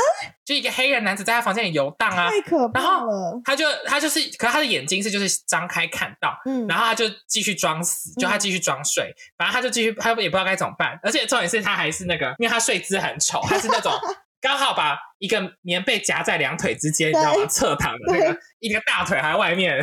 [0.44, 3.40] 就一个黑人男子在他房间里游荡啊，太可怕然后了。
[3.44, 10.99] 他就他就是，可是他的眼睛是就是张开看到，嗯，然后他就继续装死，就他继续装睡，反正他就继续，他也不知道该怎么办。
[11.03, 13.92] 而且重点是他还是那个，因为他睡姿很丑，他是那种
[14.40, 17.46] 刚好把一个棉被夹在两腿之间，你知道吗？
[17.46, 19.79] 侧躺的那个，一个大腿还在外面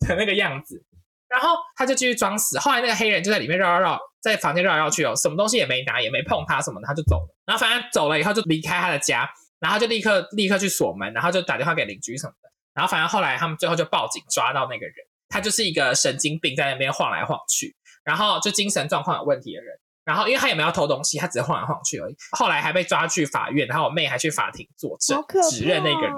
[0.00, 0.84] 的那个样子。
[1.28, 7.36] 然后他就继续装死，后来那个黑人就在里面绕绕绕，在房间绕来绕去哦，什么东西也没拿，也没碰他什么的，他就走了。
[7.44, 9.28] 然后反正走了以后就离开他的家，
[9.60, 12.50] 然后就立刻立刻去锁门，然后就打电话给邻居什么的。
[12.72, 14.94] 然后反正后来他们最后就报警抓到那个人，
[15.28, 19.78] 他就是一个神经病，在那边晃来晃去，然后就精神状况有问题的人。
[20.04, 22.16] 然后因为他也没有偷东西，他只是晃来晃去而已。
[22.32, 26.16] 后来还被抓去法院，然后我妹还去法庭作证指认那个人，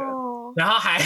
[0.56, 0.98] 然后还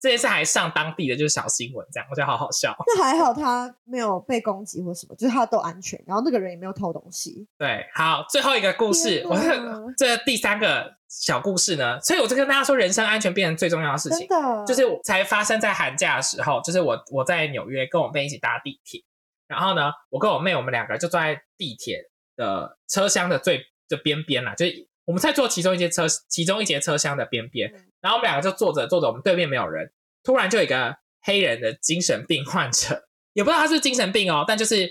[0.00, 2.74] 这件事还上当地的就是小新闻，这样我觉得好好笑。
[2.86, 7.46] 那还好他没有被攻击或什么，就是他都安全，然后那个人也没有偷东西。
[7.58, 9.36] 对，好，最后一个故事，我
[9.98, 14.28] 这第三个小故事呢，所以我就跟大家说，人身安全变成最重要的事情真。
[14.28, 19.02] 的，就是才发生在寒假的时候，就是我我在纽约跟我妹一起搭地铁，
[19.48, 22.02] 然后呢，我跟我妹我们两个就坐在地铁
[22.36, 29.90] 的车厢的最的边边啦，就是我们在坐其中一节车其中一节车厢的边边，嗯然后我们两个就坐着坐着，我们对面没有人，
[30.22, 34.86] 突然就有一个黑人的精神病患者， 也不知道他是精神病哦，但就是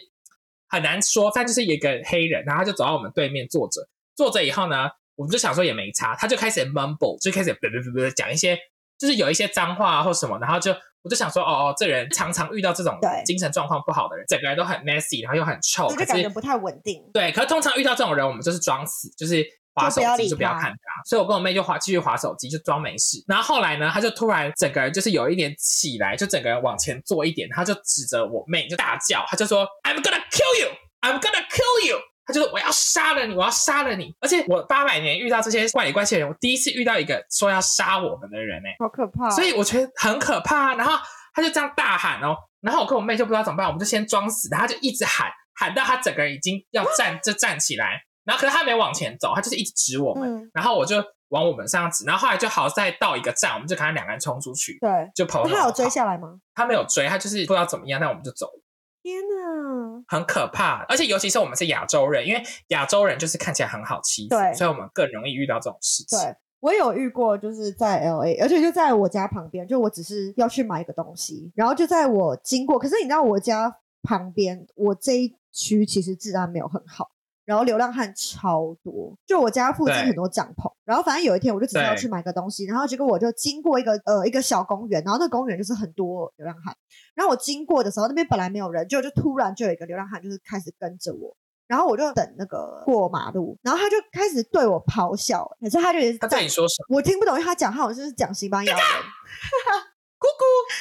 [0.68, 8.58] 很难说，但就是有一个黑人，然后他就走到我们对面坐着，坐着以后呢，我们就想说也没差，他就开始 mumble，就开始啵啵啵啵讲一些，
[8.98, 17.02] 就是有一些脏话啊或什么，然后就我就想说，哦哦，这人常常遇到这种对精神状况不好的人，整个人都很 messy，然后又很臭，就感觉不太稳定。
[17.14, 19.46] 对，可是通常遇到这种人，我们就是装死，就是
[19.82, 21.04] 划手机就不要看他。
[21.06, 23.24] 所以我跟我妹就划继续划手机，就装没事。
[23.28, 30.70] 然后后来呢，他就突然整个人就是有一点起来，就整个人往前坐一点，他就指着我妹就大叫，他就说 I'm gonna kill you,
[31.02, 32.00] I'm gonna kill you。
[32.26, 34.14] 他就说我要杀了你，我要杀了你。
[34.20, 39.32] 而且我八百年遇到这些怪里怪气的人，我第一次遇到一个说要杀我们的人哎、好可怕哦！
[39.32, 40.72] 所以我觉得很可怕。
[40.72, 41.00] 啊然后
[41.34, 50.98] 他就这样大喊哦，然后我跟我妹就不知道怎么办，我们就先装死，然后他就一直喊，喊到他整个人已经要站就站起来，然后可是他没往前走，他就是一直指我们，嗯，然后我就
[51.30, 55.10] 往我们身上指，然后后来就好在到一个站，我们就看他两个人冲出去，对。
[55.16, 56.40] 就跑那他有追下来吗？
[56.54, 58.62] 他没有追，他就是不知道怎么样，那我们就走了。
[59.02, 60.04] 天哪！
[60.10, 66.20] 很可怕，而且尤其是我们是亚洲人，因为亚洲人就是看起来很好欺负，对所以我们更容易遇到这种事情。
[66.20, 77.10] 对我有遇过，就是在 L A，而且就在我家旁边，就我只是要去买一个东西，然后就在我经过，可是你知道我家旁边，我这一区其实治安没有很好。
[77.48, 80.70] 然后流浪汉超多，就我家附近很多帐篷。
[80.84, 86.76] 然后反正有一天，我就只是要去买个东西，然后结果我就经过一个呃一个小公园，然后那公园就是很多流浪汉。
[87.16, 91.34] 然后我经过的时候，那边本来没有人，就就突然就有一个流浪汉就是开始跟着我，
[91.68, 96.98] 然后我就等那个过马路，然后他就开始对我咆哮，可是他就也是他对你说什么？
[96.98, 98.84] 我听不懂，因为他讲他好像是讲西班牙文，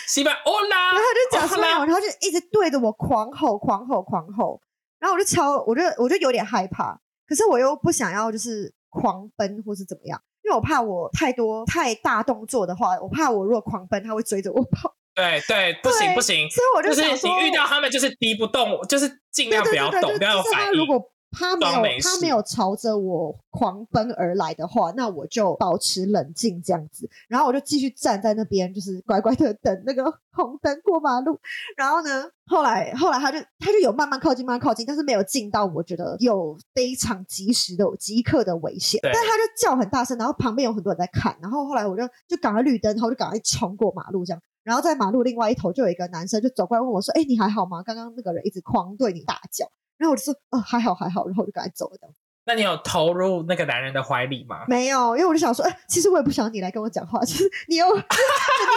[0.08, 4.60] 西班欧拉，然后他就讲西班牙哦文，然后就一直对着我狂吼、狂吼、狂吼，
[4.98, 20.78] 然后我就超，我就我就有点害怕，可是我又不想要就是狂奔或是怎么样，因为我怕我太多太大动作的话，我怕我如果狂奔，他会追着我跑，对对，不行不行，所以我就想说，是你遇到他们就是敌不动，就是尽量不要动，不要反应。
[20.78, 31.38] 如果他没有他没有朝着我狂奔而来的话，那我就保持冷静这样子，然后我就继续站在那边，就是乖乖的等那个红灯过马路。
[31.76, 39.00] 然后呢，后来后来他就他就有慢慢靠近，慢慢靠近，但是没有近到我觉得有非常及时的即刻的危险。
[39.00, 44.40] 对但是他就叫很大声，然后旁边有很多人在看，然后后来我就就赶快绿灯，然后就赶快冲过马路这样。
[44.62, 47.82] 然后在马路另外一头就有一个男生就走过来问我说：“哎、你还好吗？
[47.84, 49.64] 刚刚那个人一直狂对你大叫。”
[49.96, 52.12] 然后我就说：“哦，还好还好。”然后我就赶快走了。
[52.46, 54.64] 那你有投入那个男人的怀里吗？
[54.68, 58.00] 没有，因为我就想说，哎、其实我也不想你来跟我讲话，其实你有， 你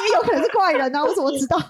[0.10, 1.58] 也有可能是怪人啊，我怎么知道？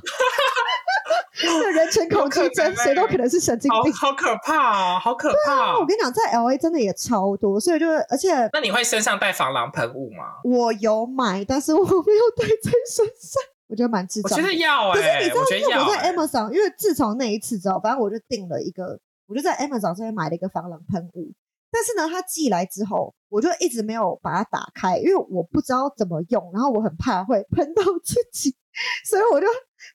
[1.41, 3.91] 这人群恐惧症，谁都可能是神经病。
[3.93, 5.79] 好好可怕哦，好可怕哦！
[5.79, 10.35] 我跟你讲，在 L A 真的也超多，所以就是，而且那你会身上带防狼喷雾吗？
[10.43, 14.43] 我有买，但是我没有带在身上，我觉得蛮智我障的。
[14.43, 15.41] 觉得要可是哎、你知道，
[15.83, 16.13] 我我在欸。
[16.13, 21.31] Amazon，因为自从那一次之后，反正我就订了一个，我就在 Amazon 上面买了一个防狼喷雾。
[21.71, 28.55] 但是呢，它寄来之后，我就一直没有把它打开，因为我不知道怎么用，然后我很怕会喷到自己，
[29.05, 29.47] 所以我就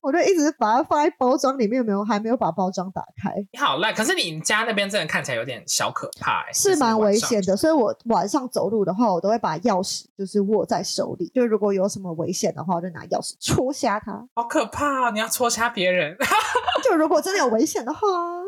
[0.03, 7.57] 我就一直把它放在包装里面，没有还没有把包装打开，你好烂，可是你家那边真的看起来有点小可怕、欸，是蛮危险的。
[7.57, 14.13] 所以我晚上走路的话，我都会把钥匙就是握在手里，就如果有什么危险的话，我就拿钥匙戳瞎它。
[14.35, 15.11] 好可怕、哦！
[15.13, 16.17] 你要戳瞎别人。
[16.85, 18.01] 就如果真的有危险的话，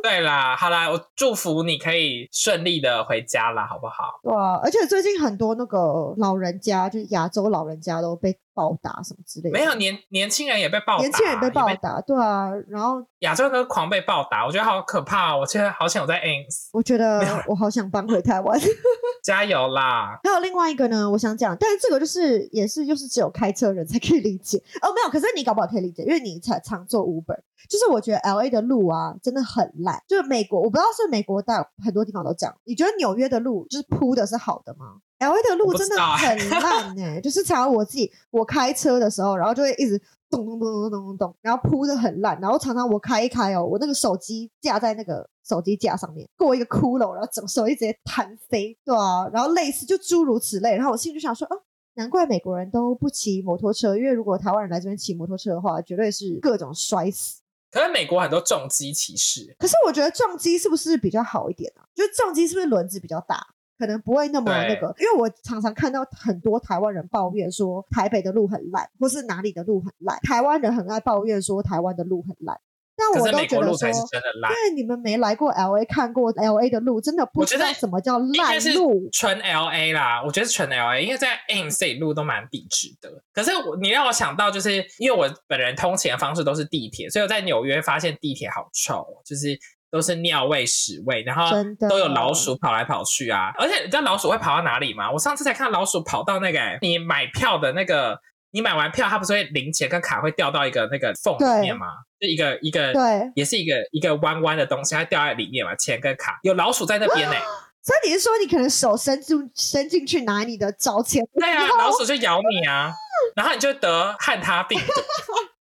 [0.03, 4.21] 对啦，好啦，我祝福你可以顺利的回家啦，好不好？
[4.23, 9.59] 对啊，而且最近很多那个老人家，就是亚洲老人家都被暴打什么之类的。
[9.59, 12.51] 没有年年轻人也被暴打，年轻人也被暴打，对啊。
[12.69, 15.41] 然后亚洲哥狂被暴打，我觉得好可怕、哦。
[15.41, 18.59] 我觉得好想我在 AIMS，我觉得我好想搬回台湾。
[19.23, 20.19] 加油啦！
[20.23, 27.37] 还有另外一个呢，我想讲，但是这个就是也是就是只有开车人才可以理解哦，没有，可是你搞不好可以理解，因为你才常坐 Uber。
[27.69, 32.57] 就是我觉得 L A 的路啊真的很烂，就是美国，我不知道是美国大很多地方都这样。
[32.63, 51.63] 你觉得纽约的路就是铺的是好的吗？L A 的路真的很 烂呢、就是常常我自己我开车的时候，然后就会一直咚咚咚咚咚咚咚，然后铺的很烂，然后常常我开一开哦，我那个手机架在那个手机架上面过一个窟窿，然后整个手机直接弹飞，对啊，然后类似就诸如此类，然后我心里就想说，哦、
[51.95, 57.41] 难怪美国人都不骑摩托车，因为如果台湾人来这边骑摩托车的话，绝对是各种摔死。
[57.71, 61.85] 可是美国很多撞机骑士，可是我觉得撞机是不是比较好一点啊？
[61.95, 63.47] 就是重机是不是轮子比较大，
[63.79, 64.95] 可能不会那么那个？
[64.99, 70.19] 因为我常常看到很多台湾人抱怨说台北的路很烂，或是哪里的路很烂。
[70.23, 72.59] 台湾人很爱抱怨说台湾的路很烂。
[72.99, 79.07] 但我都觉得说，因为你们没来过 L A 看过 L A 的路，真的不知道什么叫烂路。
[79.13, 83.23] 纯 L A 啦，我觉得是纯 L A，因为在 M C 路都蛮笔直的。
[83.35, 89.49] 可是我你让我想到，就是因为我本人通勤的方式都是地铁，所以我在纽约发现地铁好臭，就是
[89.97, 91.51] 都是尿味、屎味，然后
[91.89, 93.53] 都有老鼠跑来跑去啊。
[93.59, 95.11] 而且你知道老鼠会跑到哪里吗？
[95.11, 98.19] 我上次才看到老鼠跑到那个你买票的那个。
[98.53, 101.89] 你买完票，它不是会零钱跟卡会掉到一个那个缝里面吗？
[102.19, 105.75] 就一个一个，对，也是一个一个弯弯的东西，它掉在里面嘛。
[105.77, 107.35] 钱跟卡有老鼠在那边呢，
[107.85, 111.23] 所以你是说你可能手伸进伸进去拿你的找钱？
[111.39, 112.91] 对啊，老鼠就咬你啊，
[113.35, 114.81] 然后你就得汉他病。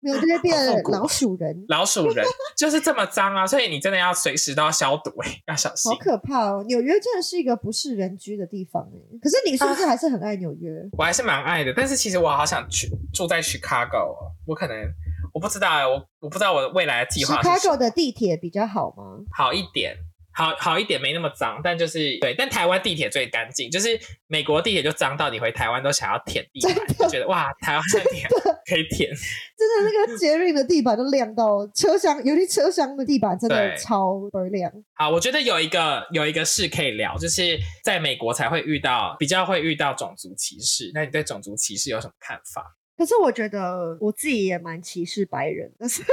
[0.00, 0.56] 没有，就会变
[0.90, 1.64] 老鼠人。
[1.68, 2.24] 老鼠人
[2.56, 5.90] 就是这么脏啊，所以你真的要随时都要消毒哎，要小心。
[5.90, 6.64] 好可怕哦！
[6.68, 9.18] 纽约真的是一个不是人居的地方哎。
[9.20, 10.70] 可是你是不是还是很爱纽约？
[10.96, 14.32] 我还是蛮爱的，但是其实我好想去住在 Chicago 哦。
[14.46, 14.76] 我可能
[15.34, 17.42] 我不知道哎，我我不知道我的未来的计划。
[17.42, 19.24] Chicago 的地铁比较好吗？
[19.36, 19.96] 好一点。
[20.38, 28.28] 好好一点，没那么脏，但就是对，但台湾地铁最干净，就是美国地铁就脏到你回台湾都想要舔地板，就觉得哇，台湾地铁
[28.64, 29.10] 可以舔，
[29.56, 34.72] 真的那个捷运的地板都亮到车厢，尤其车厢的地板真的超倍亮。
[34.94, 42.76] 好，我觉得有一个有一个事可以聊，就是在美国才会遇到比较会遇到种族歧视，那你对种族歧视有什么看法？
[42.96, 46.08] 可是我觉得我自己也蛮歧视白人的，所以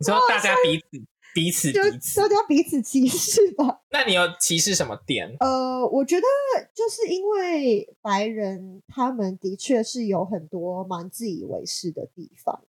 [0.00, 1.04] 你说大家彼此。
[1.34, 3.80] 彼此彼此，大家彼此歧视吧。
[3.90, 5.34] 那你有歧视什么点？
[5.40, 6.26] 呃，我觉得
[6.74, 12.64] 就是因为白人他们的确是有很多蛮自以为是的地方，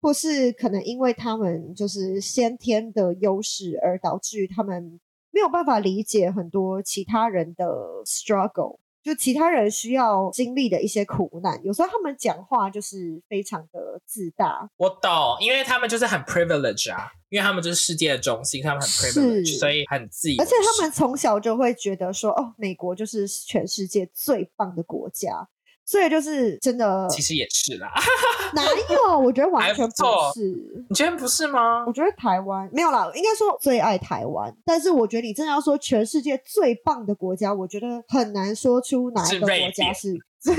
[0.00, 4.98] 或是可能因为他们就是先天的优势，而导致于他们
[5.30, 7.64] 没有办法理解很多其他人的
[8.06, 8.78] struggle。
[9.06, 14.68] 就其他人需要经历的一些苦难，有时候他们讲话就是非常的自大。
[14.76, 20.42] 我懂，因为他们就是很 privilege 啊，因为他们就是世界的中心，他们很 privilege，所以很自由。
[20.42, 25.48] 而且他们从小就会觉得说，哦，美国就是全世界最棒的国家。
[25.86, 27.88] 所以就是真的，其实也是啦。
[28.54, 29.18] 哪有？
[29.18, 29.94] 我觉得 完全不
[30.34, 30.84] 是。
[30.88, 31.84] 你觉得不是吗？
[31.86, 34.52] 我觉得台湾没有啦，应该说最爱台湾。
[34.64, 40.16] 但是我觉得你真的要说全世界最棒的国家，我觉得很难说出哪一个国家是。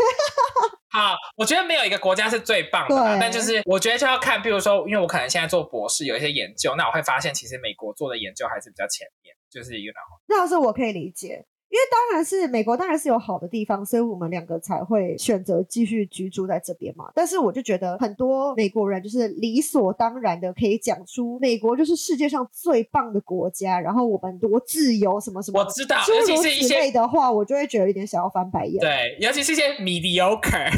[0.90, 9.94] 好，我觉得没有一个国家是最棒的，但就是我觉得就要看，比如说，因为我可能现在做博士，有一些研究，那我会发现其实美国做的研究还是比较前面，就是一个。
[10.28, 11.46] 那要是我可以理解。
[11.70, 17.12] 因为当然是美国，当然是有好的地方，所以我们两个才会选择继续居住在这边嘛。
[17.14, 28.80] 但是我就觉得很多美国人就是理所当然的可以讲出美国就是世界上最棒的国家，然后我们多自由什么什么，我知道，尤其是一些的话，我就会觉得有点想要翻白眼。
[28.80, 30.72] 对，尤其是一些 mediocre。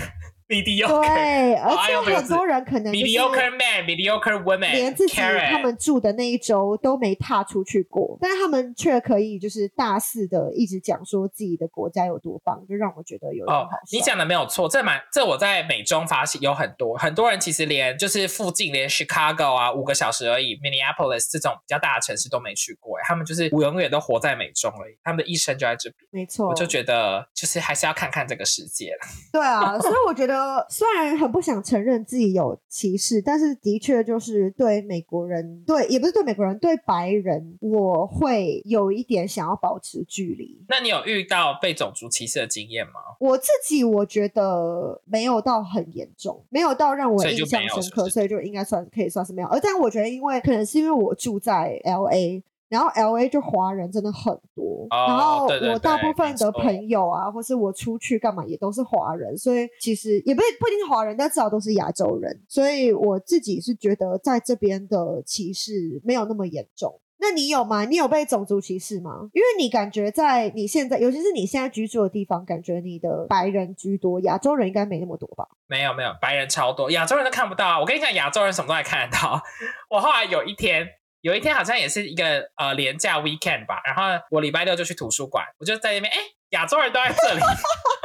[0.50, 13.70] 对，而且很多人可能 mediocre man, mediocre woman，连自己他们住的那一周都没踏出去过，但是他们却可以就是大肆的一直讲说自己的国家有多棒，就让我觉得有点好。
[13.92, 26.00] 你讲的没有错，这蛮这我在美中发现有很多很多人其实连就是附近连 Chicago 啊五个小时而已，Minneapolis 这种比较大的城市都没去过，他们就是永远都活在美中而已，他们的一生就在这边。
[26.10, 29.08] 没错，我就觉得就是还是要看看这个世界了。
[29.32, 30.39] 对啊，所以我觉得。
[30.40, 40.64] 呃，虽然很不想承认自己有歧视，但是的确就是对美国人，对也不是对美国人，对白人，我会有一点想要保持距离。
[40.70, 42.94] 那你有遇到被种族歧视的经验吗？
[43.20, 49.48] 我自己我觉得没有到很严重，没有到让我印象深刻，所以就应该算可以算是没有。
[49.50, 52.42] 而但我觉得，因为可能是因为我住在 L A。
[52.70, 67.02] 然后 L A 就华人真的很多，然后我大部分的朋友啊，或是我出去干嘛也都是华人，所以其实也不不一定是华人，但至少都是亚洲人，所以我自己是觉得在这边的歧视没有那么严重。
[67.22, 67.84] 那你有吗？
[67.84, 69.30] 你有被种族歧视吗？
[69.34, 75.46] 因为你感觉在你现在，尤其是你现在居住的地方，感觉你的白人居多，亚洲人应该没那么多吧？
[75.68, 77.80] 没有没有，白人超多，亚洲人都看不到。
[77.82, 79.42] 我跟你讲，亚洲人什么都还看得到。
[79.90, 80.88] 我后来有一天。
[81.22, 86.18] 有一天好像也是一个呃廉价 weekend 吧，然后我礼拜六就去图书馆，我就在那边，哎，
[86.50, 87.40] 亚洲人都在这里，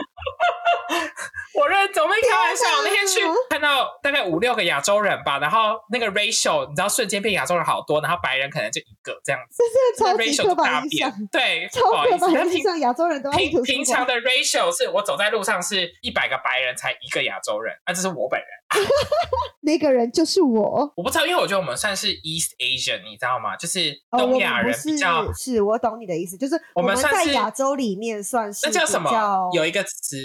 [1.54, 2.64] 我我认真，我没开玩笑。
[2.78, 9.62] 我那天去看到大概五六个亚洲人吧，然后那个 ratio 你知道瞬间变亚洲人好多，然后白人可能就一个这样子，
[9.96, 11.12] 这那是超级刻板印象，。
[11.32, 13.62] 对， 超不好意思，刻板但平印象，亚洲人都平。
[13.62, 18.48] 平常的 ratio 是我走在路上是一百个白人才一个亚洲人，啊，这是我本人。
[19.60, 20.92] 那个人就是我。
[20.96, 23.56] 我不知道，因为我觉得我们算是 East Asian，你知道吗？
[23.56, 29.10] 就是东亚人比较，是我懂你的意思，就是我们算是在亚洲里面算是那叫什么？
[29.54, 30.16] 有一个词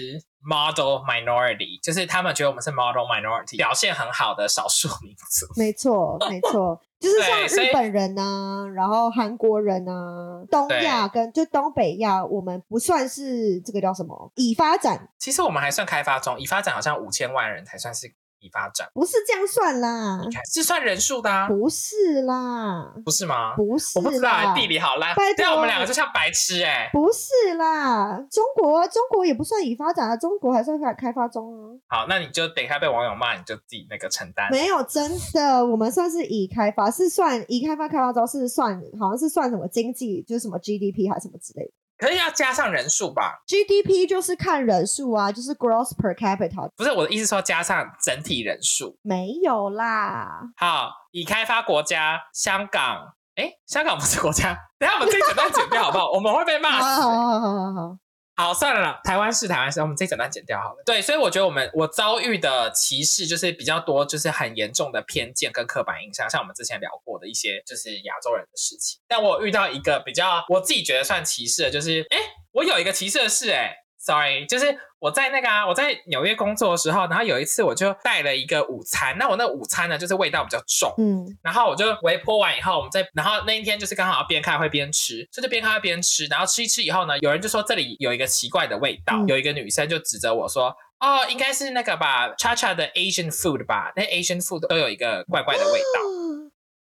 [0.41, 5.45] model minority，就是他们觉得我们是 model minority，表现很好的少数民族。
[5.57, 18.07] 没错，没错，就是像日本人啊，然后韩国人啊，东亚跟就东北亚，我们不算是这个叫什么已发展，其实我们还算开发中，已发展好像五千万人才算是
[18.39, 20.19] 已发展，不是这样算啦，
[20.51, 23.55] 是算人数的、啊，不是啦，不是吗？
[23.55, 25.15] 不是我不知道、地理好烂。
[25.15, 31.75] 拜对啊，我们两个就像白痴哎、不是啦，中国中国也不算已发展啊，中国还算开开发中啊。
[31.87, 34.49] 好，那你就等一下被网友骂，你就自己那个承担。
[34.51, 41.71] 没有，真的，我们算是已开发，是算已开发开发中是算，好像是算什么经济，就是什么 GDP 还是什么之类的。
[41.99, 48.97] 可是要加上人数吧？GDP 就是看人数啊，就是 gross per capita，不是我的意思，说加上整体人数。
[49.01, 50.39] 没有啦。
[50.55, 56.09] 好，已开发国家香港，哎，香港不是国家，等下我们这一整段剪掉好不好？
[56.11, 57.01] 我们会被骂死。
[57.01, 57.97] 好好好好好
[58.39, 60.81] 好，算了啦，台湾是台湾是，我们这一整段剪掉好了。
[60.85, 69.01] 对，所以我觉得我们我遭遇的歧视就是比较多，就是很严重的偏见跟刻板印象，像我们之前聊过的一些就是亚洲人的事情。
[69.09, 72.17] 但我遇到一个比较我自己觉得算歧视的，就是哎，
[72.53, 90.75] 我有一个歧视的事，哎，sorry，就是我在那个啊，我在纽约工作的时候，然后有一次我就带了一个午餐，那我那午餐呢，就是味道比较重，嗯，然后我就微波完以后，我们再，然后那一天就是刚好要边开会边吃，所以就边开会边吃，然后吃一吃以后呢，有人就说这里有一个奇怪的味道，嗯有一个女生就指着我说。
[90.99, 96.01] 哦，应该是那个吧，Cha Cha 的 Asian food 吧，那 Asian food 都有一个怪怪的味道。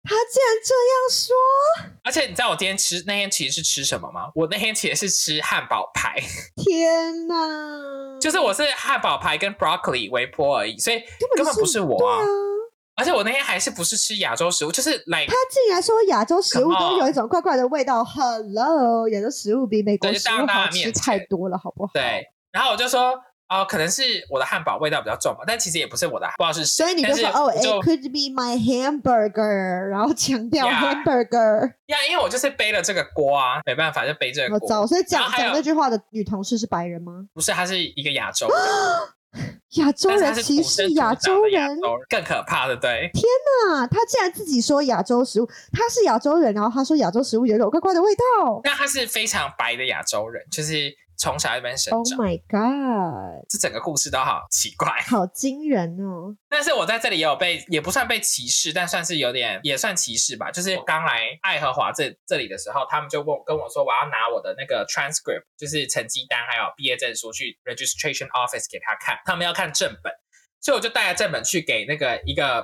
[0.07, 1.35] 他竟然这样说，
[2.03, 4.29] 而且你知道我今天吃那天其实是吃什么吗？
[4.35, 6.21] 我那天其实是吃汉堡排，
[6.55, 7.35] 天哪！
[8.21, 10.99] 就是我是汉堡排跟 broccoli 微波而已，所以
[11.35, 12.17] 根本不是我啊。
[12.17, 12.27] 对啊，
[12.97, 18.03] 而且我那天还是不是吃亚洲食物，就是来他竟然说亚洲食物都有一种怪怪的味道。
[18.05, 21.91] Hello，亚洲食物比美国食物好吃太多了，好不好？
[21.95, 23.13] 对，然后我就说，
[23.47, 26.83] 哦，可能是我的汉堡味道比较重吧，但其实也不是我的，不知道是谁。
[26.85, 34.87] 所以你就是说哦我就，it could be my hamburger，然后强调 hamburger，呀，因为我就是背了这个锅啊，没办法就背这个锅。
[34.87, 37.27] 所以讲讲这句话的女同事是白人吗？
[37.33, 39.45] 不是，她是一个亚洲人，
[39.77, 41.77] 亚洲人歧视亚洲人
[42.09, 43.11] 更可怕，对不对？
[43.69, 43.85] 啊！
[43.87, 48.61] 他竟然自己说亚洲食物，他是亚洲人，然后他说亚洲食物有一种怪怪的味道。
[48.63, 52.05] 那他是非常白的亚洲人，就是从小在那边生 Oh。
[52.15, 54.89] my god，这整个故事都好奇怪。
[55.07, 56.35] 好惊人哦！
[56.49, 60.51] 但是我在这里也有被，也不算被歧视，但算是有点也算歧视吧。
[60.51, 70.13] 就是刚来爱荷华这这里的时候，他们就问跟我说，我要拿我的那个 transcript，就是成绩单还有毕业证书去 registration office 给他看，他们要看正本，
[70.61, 72.63] 所以我就带着正本去给那个一个，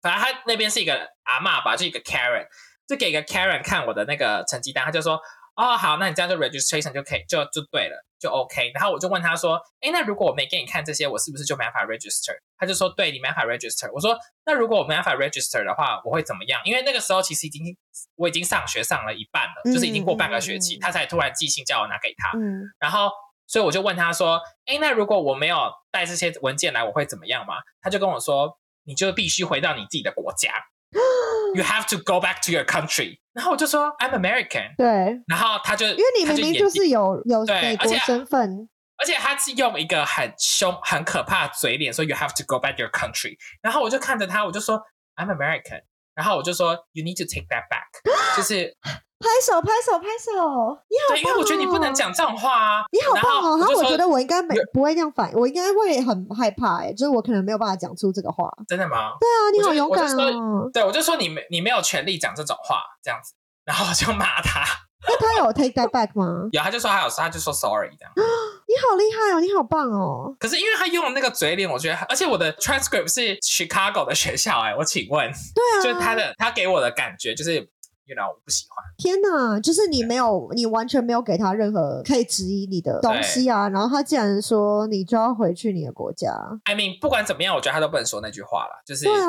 [0.00, 2.46] 反正他那边是一个阿嬷吧，就一个 Karen，
[2.86, 5.20] 就给一个 Karen 看我的那个成绩单，他就说。
[5.58, 8.70] 哦，好，那你这样就 registration 就可以，就就对了，就 OK。
[8.72, 12.38] 然后我就问他说，哎，那如果我没给你看这些，我是不是就没办法 register？
[12.56, 13.90] 他就说，对你没办法 register。
[13.92, 16.60] 我说，那如果我没办法 register 的话，我会怎么样？
[16.64, 17.76] 因为那个时候其实已经
[18.14, 22.38] 我已经上学上了一半了，就是已经过半个学期，他才突然寄信叫我拿给他。
[22.38, 23.10] 嗯，然后，
[23.48, 27.54] 所以我就问他说，哎，那如果我没有带这些文件来，我会怎么样嘛？
[27.82, 30.52] 他就跟我说，你就必须回到你自己的国家，
[31.56, 33.18] You have to go back to your country。
[33.38, 34.74] 然后我就说，I'm American。
[34.76, 44.82] 对，然后他就因为你明明就是有有对美国身份，而且他是用一个很凶、很可怕的嘴脸说 “You have to go back to your country”，然后我就看着他，我就说
[45.14, 45.82] “I'm American”，
[46.18, 47.86] 然后我就说 “You need to take that back”，
[48.36, 48.76] 就是
[49.20, 52.84] 拍手拍手拍手，你好对，因为我觉得你不能讲这种话啊。
[52.90, 53.56] 你好棒哦！
[53.56, 58.50] 然后我觉得我应该没不会那样反，我应该会很害怕哎，就是我可能没有办法讲出这个话。
[58.66, 59.12] 真的吗？
[59.20, 60.68] 对啊，你好勇敢哦！
[60.74, 64.64] 对，我就说你没你没有权利讲这种话，这样子，然后我就骂他，
[65.06, 66.48] 那他有 take that back 吗？
[66.52, 68.12] 有他就说他有他就说 sorry 这样。
[68.68, 69.40] 你好厉害哦！
[69.40, 70.36] 你好棒哦！
[70.38, 78.84] 可是因为他用的那个嘴脸，我觉得，而且我的 transcript 是 Chicago 的学校、哎，我请问，对啊，就是他的他给我的感觉就是，you know，我不喜欢。
[78.98, 86.30] 天哪，就是你没有，你完全没有给他任何可以质疑你的东西啊，然后他竟然说你就要回去你的国家。
[86.64, 88.82] I mean，不管怎么样，我觉得他都不能说那句话了。
[88.84, 89.26] 就是，对啊，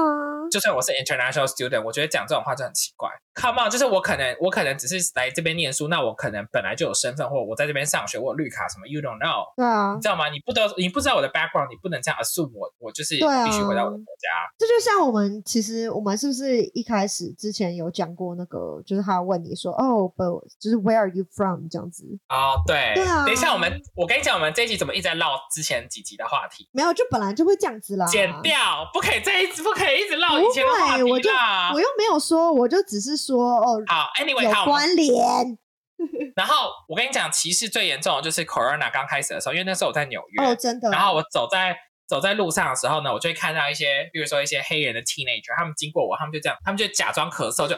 [0.52, 3.10] 就算我是 international student，我觉得讲这种话就很奇怪。
[3.40, 10.30] Come on，就是我可能我可能只是来这边念书，那我可能本来就有身份，或我在这边上学，我有绿卡什么，you don't know，对啊你，知道吗？
[10.30, 14.28] 你不得你不知道我的 background，你不能这样 assume 我我就是必须回到我的国家。
[14.58, 26.68] 这就像我们其实我们是不是一开始之前有讲过那个，就是他问你说哦，but 就是 Where are you from 这样子，哦，对，对啊等一下，我们我跟你讲，我们这一集怎么一直在唠之前几集的话题？
[26.74, 28.06] 没有，就本来就会这样子啦。
[28.08, 31.30] 剪掉，不可以再一直不可以一直唠不以前的话会我就
[31.74, 31.80] 我。
[31.80, 35.58] 又没有说，我就只是说哦，好，anyway，有好，关联
[36.36, 40.90] 然后我跟你讲，歧视最严重的就是 Corona 刚开始的时候，因为那时候我在纽约，哦，真的。
[40.90, 41.76] 然后我走在
[42.08, 47.76] 走在路上的时候呢，我就会看到一些，比如说一些黑人的 teenager，他们经过我，他们就这样，他们就假装咳嗽，就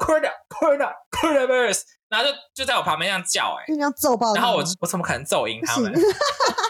[0.00, 4.34] Corona Corona Coronavirus，然后就就在我旁边这样叫、哎，就那样揍爆。
[4.34, 5.92] 然后我我怎么可能揍赢他们？，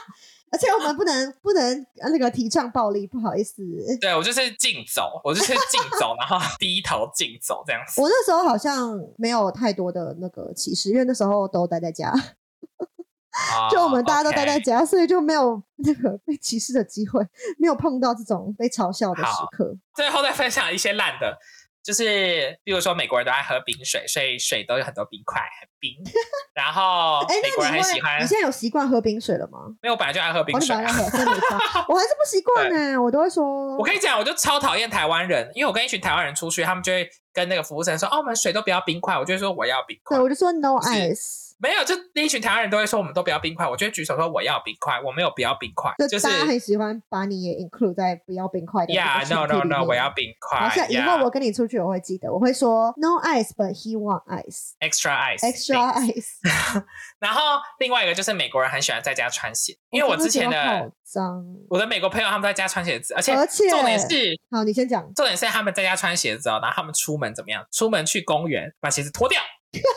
[0.50, 3.62] 而且我们不能不能呃那个提倡暴力，不好意思。
[4.00, 8.00] 对我就是竞走，我就是竞走，然后低头竞走这样子。
[8.00, 12.12] 我那时候好像没有太多的那个歧视，因为那时候都待在家，
[13.70, 17.22] 就我们大家都待在家，所以就没有那个 被歧视的机会，
[17.58, 19.76] 没有碰到这种被嘲笑的时刻。
[19.94, 21.38] 最后再分享一些烂的，
[21.82, 25.92] 就是比如说美国人都爱喝冰水，所以水都有很多冰块，很冰。
[26.54, 29.58] 然后哎，美国人很喜欢你，现在有习惯喝冰水了吗？
[29.80, 33.00] 没有我本来就爱喝冰水 我还是不习惯呢。
[33.00, 40.16] 我都会说，我跟你讲，我就超讨厌台湾人，因为我跟一群台湾人出去，他们就会跟那个服务生说：“哦，我们水都不要冰块。”我就会说：“我要冰块。
[40.16, 41.47] 对，我就说 no ice。
[41.60, 50.58] 没有，就那一群台湾人都会说：“我们都不要冰块。”我就会举手说：“我要冰块。”我没有不要冰块，就是大家很喜欢把你也 include 在不要冰块的这个 Yeah 群 no 体 no 里 no，面我要冰块。
[50.60, 56.38] 好像以后我跟你出去，我会记得，我会说 no ice but he want ice extra ice extra ice。
[57.18, 57.40] 然后
[57.80, 64.06] 另外一个就是美国人很喜欢在家穿鞋，因为我之前的脏，我的美国朋友他们在家穿鞋子，而且而且重点是
[64.50, 65.02] 好，你先讲。
[65.14, 67.66] 重点是他们在家穿鞋子哦，然后他们出门怎么样？
[67.72, 69.40] 出门去公园把鞋子脱掉，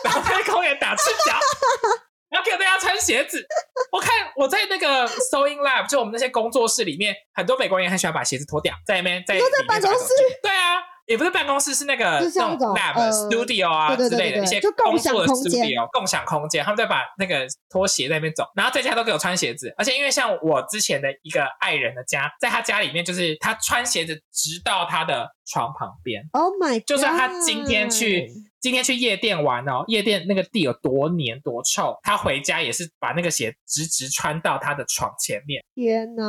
[0.04, 1.38] 然后在公园打赤脚，
[2.30, 3.44] 然后给大家穿鞋子。
[3.90, 10.08] 我看我在那个 sewing lab，就我们那些工作室里面，很多美国人也很喜欢把鞋子脱掉，在那边在都在办公室。
[10.42, 26.86] 对啊，也不是办公室，是那个那种 lab、呃 studio 啊之类的一些工作的空间 studio 共享空间，他们在把那个拖鞋在那边走，然后在家都给我穿鞋子，而且因为像我之前的一个爱人的家，在他家里面就是他穿鞋子直到他的床旁边，Oh my god！
[26.86, 28.30] 就算他今天去
[28.60, 36.22] 今天去夜店玩哦，夜店那个地有多黏多臭，他回家也是把那个鞋直直穿到他的床前面天哪！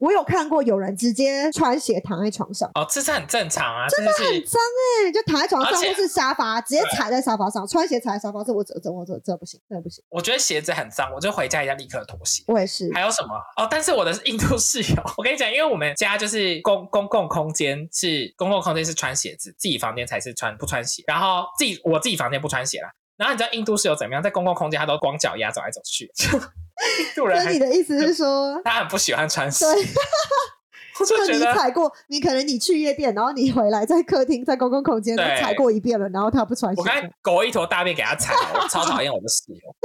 [0.00, 4.60] 我有看过有人直接穿鞋躺在床上，哦，这是很正常啊，真的是很脏
[5.06, 10.02] 哎、就躺在床上或是沙发，直接踩在沙发上，穿鞋踩在沙发，这我这这我这这不行，这不行。
[10.08, 12.42] 我觉得鞋子很脏，我就回家一定要立刻脱鞋。
[12.46, 13.68] 我也是，还有什么哦？
[13.70, 22.90] 但是我的是印度室友， 我跟你讲，因为我们家就是公公共空间是公共空间是穿鞋子，自己房间才是穿不穿鞋，然后自己我自己房间不穿鞋啦。
[23.16, 24.22] 然后你知道印度室友怎么样？
[24.22, 29.64] 在公共空间他都光脚丫走来走去，就印度人所以你的意思是说，他很不喜欢穿鞋，
[30.98, 36.78] 就就你觉得踩过，你可能你去夜店，然后你回来在客厅，在公共空间踩过一遍了，然后他不穿鞋。
[36.78, 39.76] 我刚才狗一坨大便给他踩了，我超讨厌我的室友。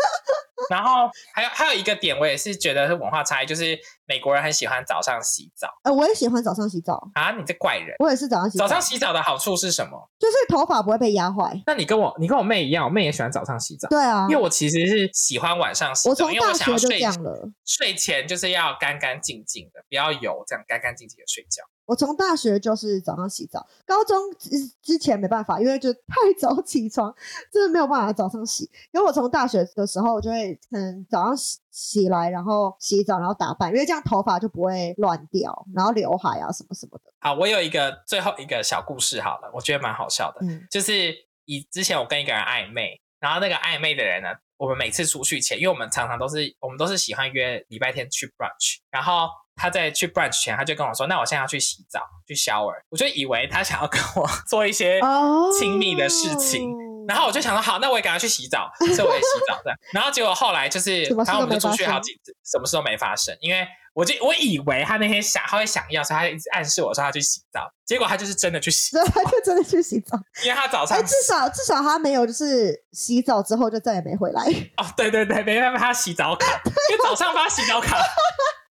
[0.70, 7.32] 然后还有还有一个点，我也是觉得是文化差异，就是美国人很喜欢早上洗澡呃，我也喜欢早上洗澡，啊！
[7.32, 10.10] 你这怪人，我也是早上洗澡，早上洗澡的好处是什么？
[10.20, 11.60] 就是头发不会被压坏。
[11.66, 17.50] 那你跟我你跟我妹一样，我妹也喜欢早上洗澡，对啊，因为我其实是喜欢晚上洗澡，我从因为我大学就这想要睡样了。
[17.66, 21.64] 睡前就是要干干净净的，不要油，这样干干净净的睡觉。
[21.86, 24.50] 我从大学就是早上洗澡，高中之
[24.82, 26.00] 之前没办法，因为就太
[26.40, 27.14] 早起床，
[27.52, 28.70] 真的没有办法早上洗。
[28.92, 37.12] 因为我从大学的时候，我就会可能早上洗起来，然后洗澡，然后打扮，因为这样头发就不会乱掉，然后刘海啊什么什么的。
[37.20, 41.14] 好，我有一个最后一个小故事，好了，我觉得蛮好笑的，嗯，就是
[41.46, 56.70] 以之前我跟一个人暧昧，然后那个暧昧的人呢，我们每次出去前，因为我们常常都是我们都是喜欢约礼拜天去 brunch，然后他在去 brunch 前，他就跟我说，那我现在要去洗澡，去 shower，我就以为他想要跟我 做一些哦，亲密的事情。
[57.08, 59.78] 然后我就想说，好，那我也赶快去洗澡，所以我也洗澡这样。
[59.92, 70.18] 然后结果后来就是，然后我们就出去好几次，什么事都没发生，因为我就我以为他那天想他会想要，所以他一直暗示我说他去洗澡，结果他就是真的去洗澡，他就真的去洗澡。
[70.44, 74.44] 因为他早哎、上至少至少他没有就是洗澡之后就再也没回来。
[74.78, 77.98] 哦，对对对，没办法，他洗澡卡， 因为早上发洗澡卡，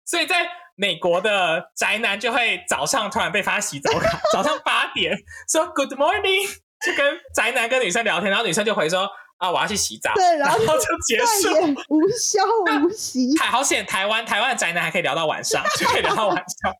[0.05, 0.47] 所以在
[0.81, 5.15] 美国的宅男就会早上突然被发洗澡卡， 早上八点
[5.47, 6.49] 说 Good morning。
[6.83, 9.07] 就跟宅男跟女生聊天，然后女生就回说
[9.37, 11.53] 啊我要去洗澡，对，然后就结束。
[11.89, 12.41] 无消
[12.83, 13.37] 无息。
[13.37, 16.73] 还好险，台湾台湾的宅男还可以聊到晚上， 就可以聊到晚上。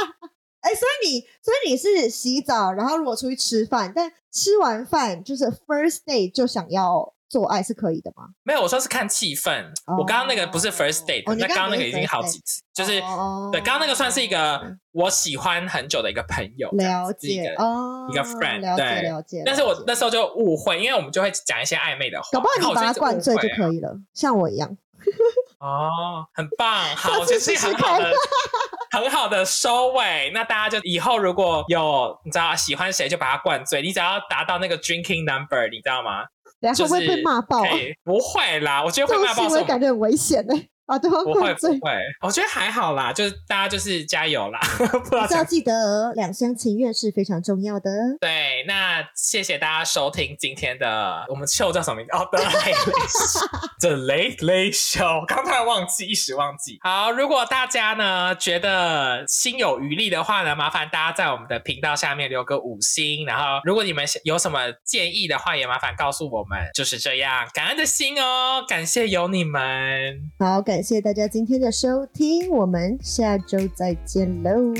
[0.62, 8.24] 哎，所以你，所以你是洗澡，然后如果出去吃饭，但吃完饭就是 first day 就想要做爱是可以的吗？
[8.42, 9.64] 没有，我说是看气氛。
[9.98, 14.60] 我刚刚那个不是 first date，、那刚刚那个已经好几次，就是、哦对，刚刚那个算是一个
[14.92, 19.42] 我喜欢很久的一个朋友，了解哦，一个 friend，了解对了解。
[19.46, 24.76] 但是我那时候就误会，因为我们就会讲一些暧昧的话，搞不好你把他灌醉就可以了，像我一样。
[25.58, 28.12] 哦，很棒， 好，下次我觉得是很好的、
[28.92, 30.30] 很好的收尾。
[30.34, 36.26] 那大家就以后如果有你知道喜欢谁，就把他灌醉，你只要达到那个 drinking number，你知道吗？
[36.74, 37.68] 就是等下会不会被骂爆啊？
[38.04, 40.54] 不会啦，我觉得会骂爆我为感觉很危险呢。
[40.86, 44.60] 把对方不会 不会，我觉得还好啦，就是大家就是加油啦，
[45.08, 47.90] 不知道记得两厢情愿是非常重要的。
[48.20, 52.16] 对，那谢谢大家收听今天的我们秀叫什么名字？
[52.16, 53.48] 哦，The Late Late Show
[53.80, 56.78] The Late Late Show，刚突然忘记，一时忘记。
[56.82, 66.58] 好，如果大家呢觉得心有余力的话呢，麻烦大家在我们的频道下面留个五星，然后如果你们有什么建议的话，也麻烦告诉我们。
[66.74, 70.18] 就是这样，感恩的心哦，感谢有你们。
[70.38, 74.72] 好，感谢大家今天的收听，我们下周再见喽，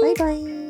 [0.00, 0.63] 拜拜。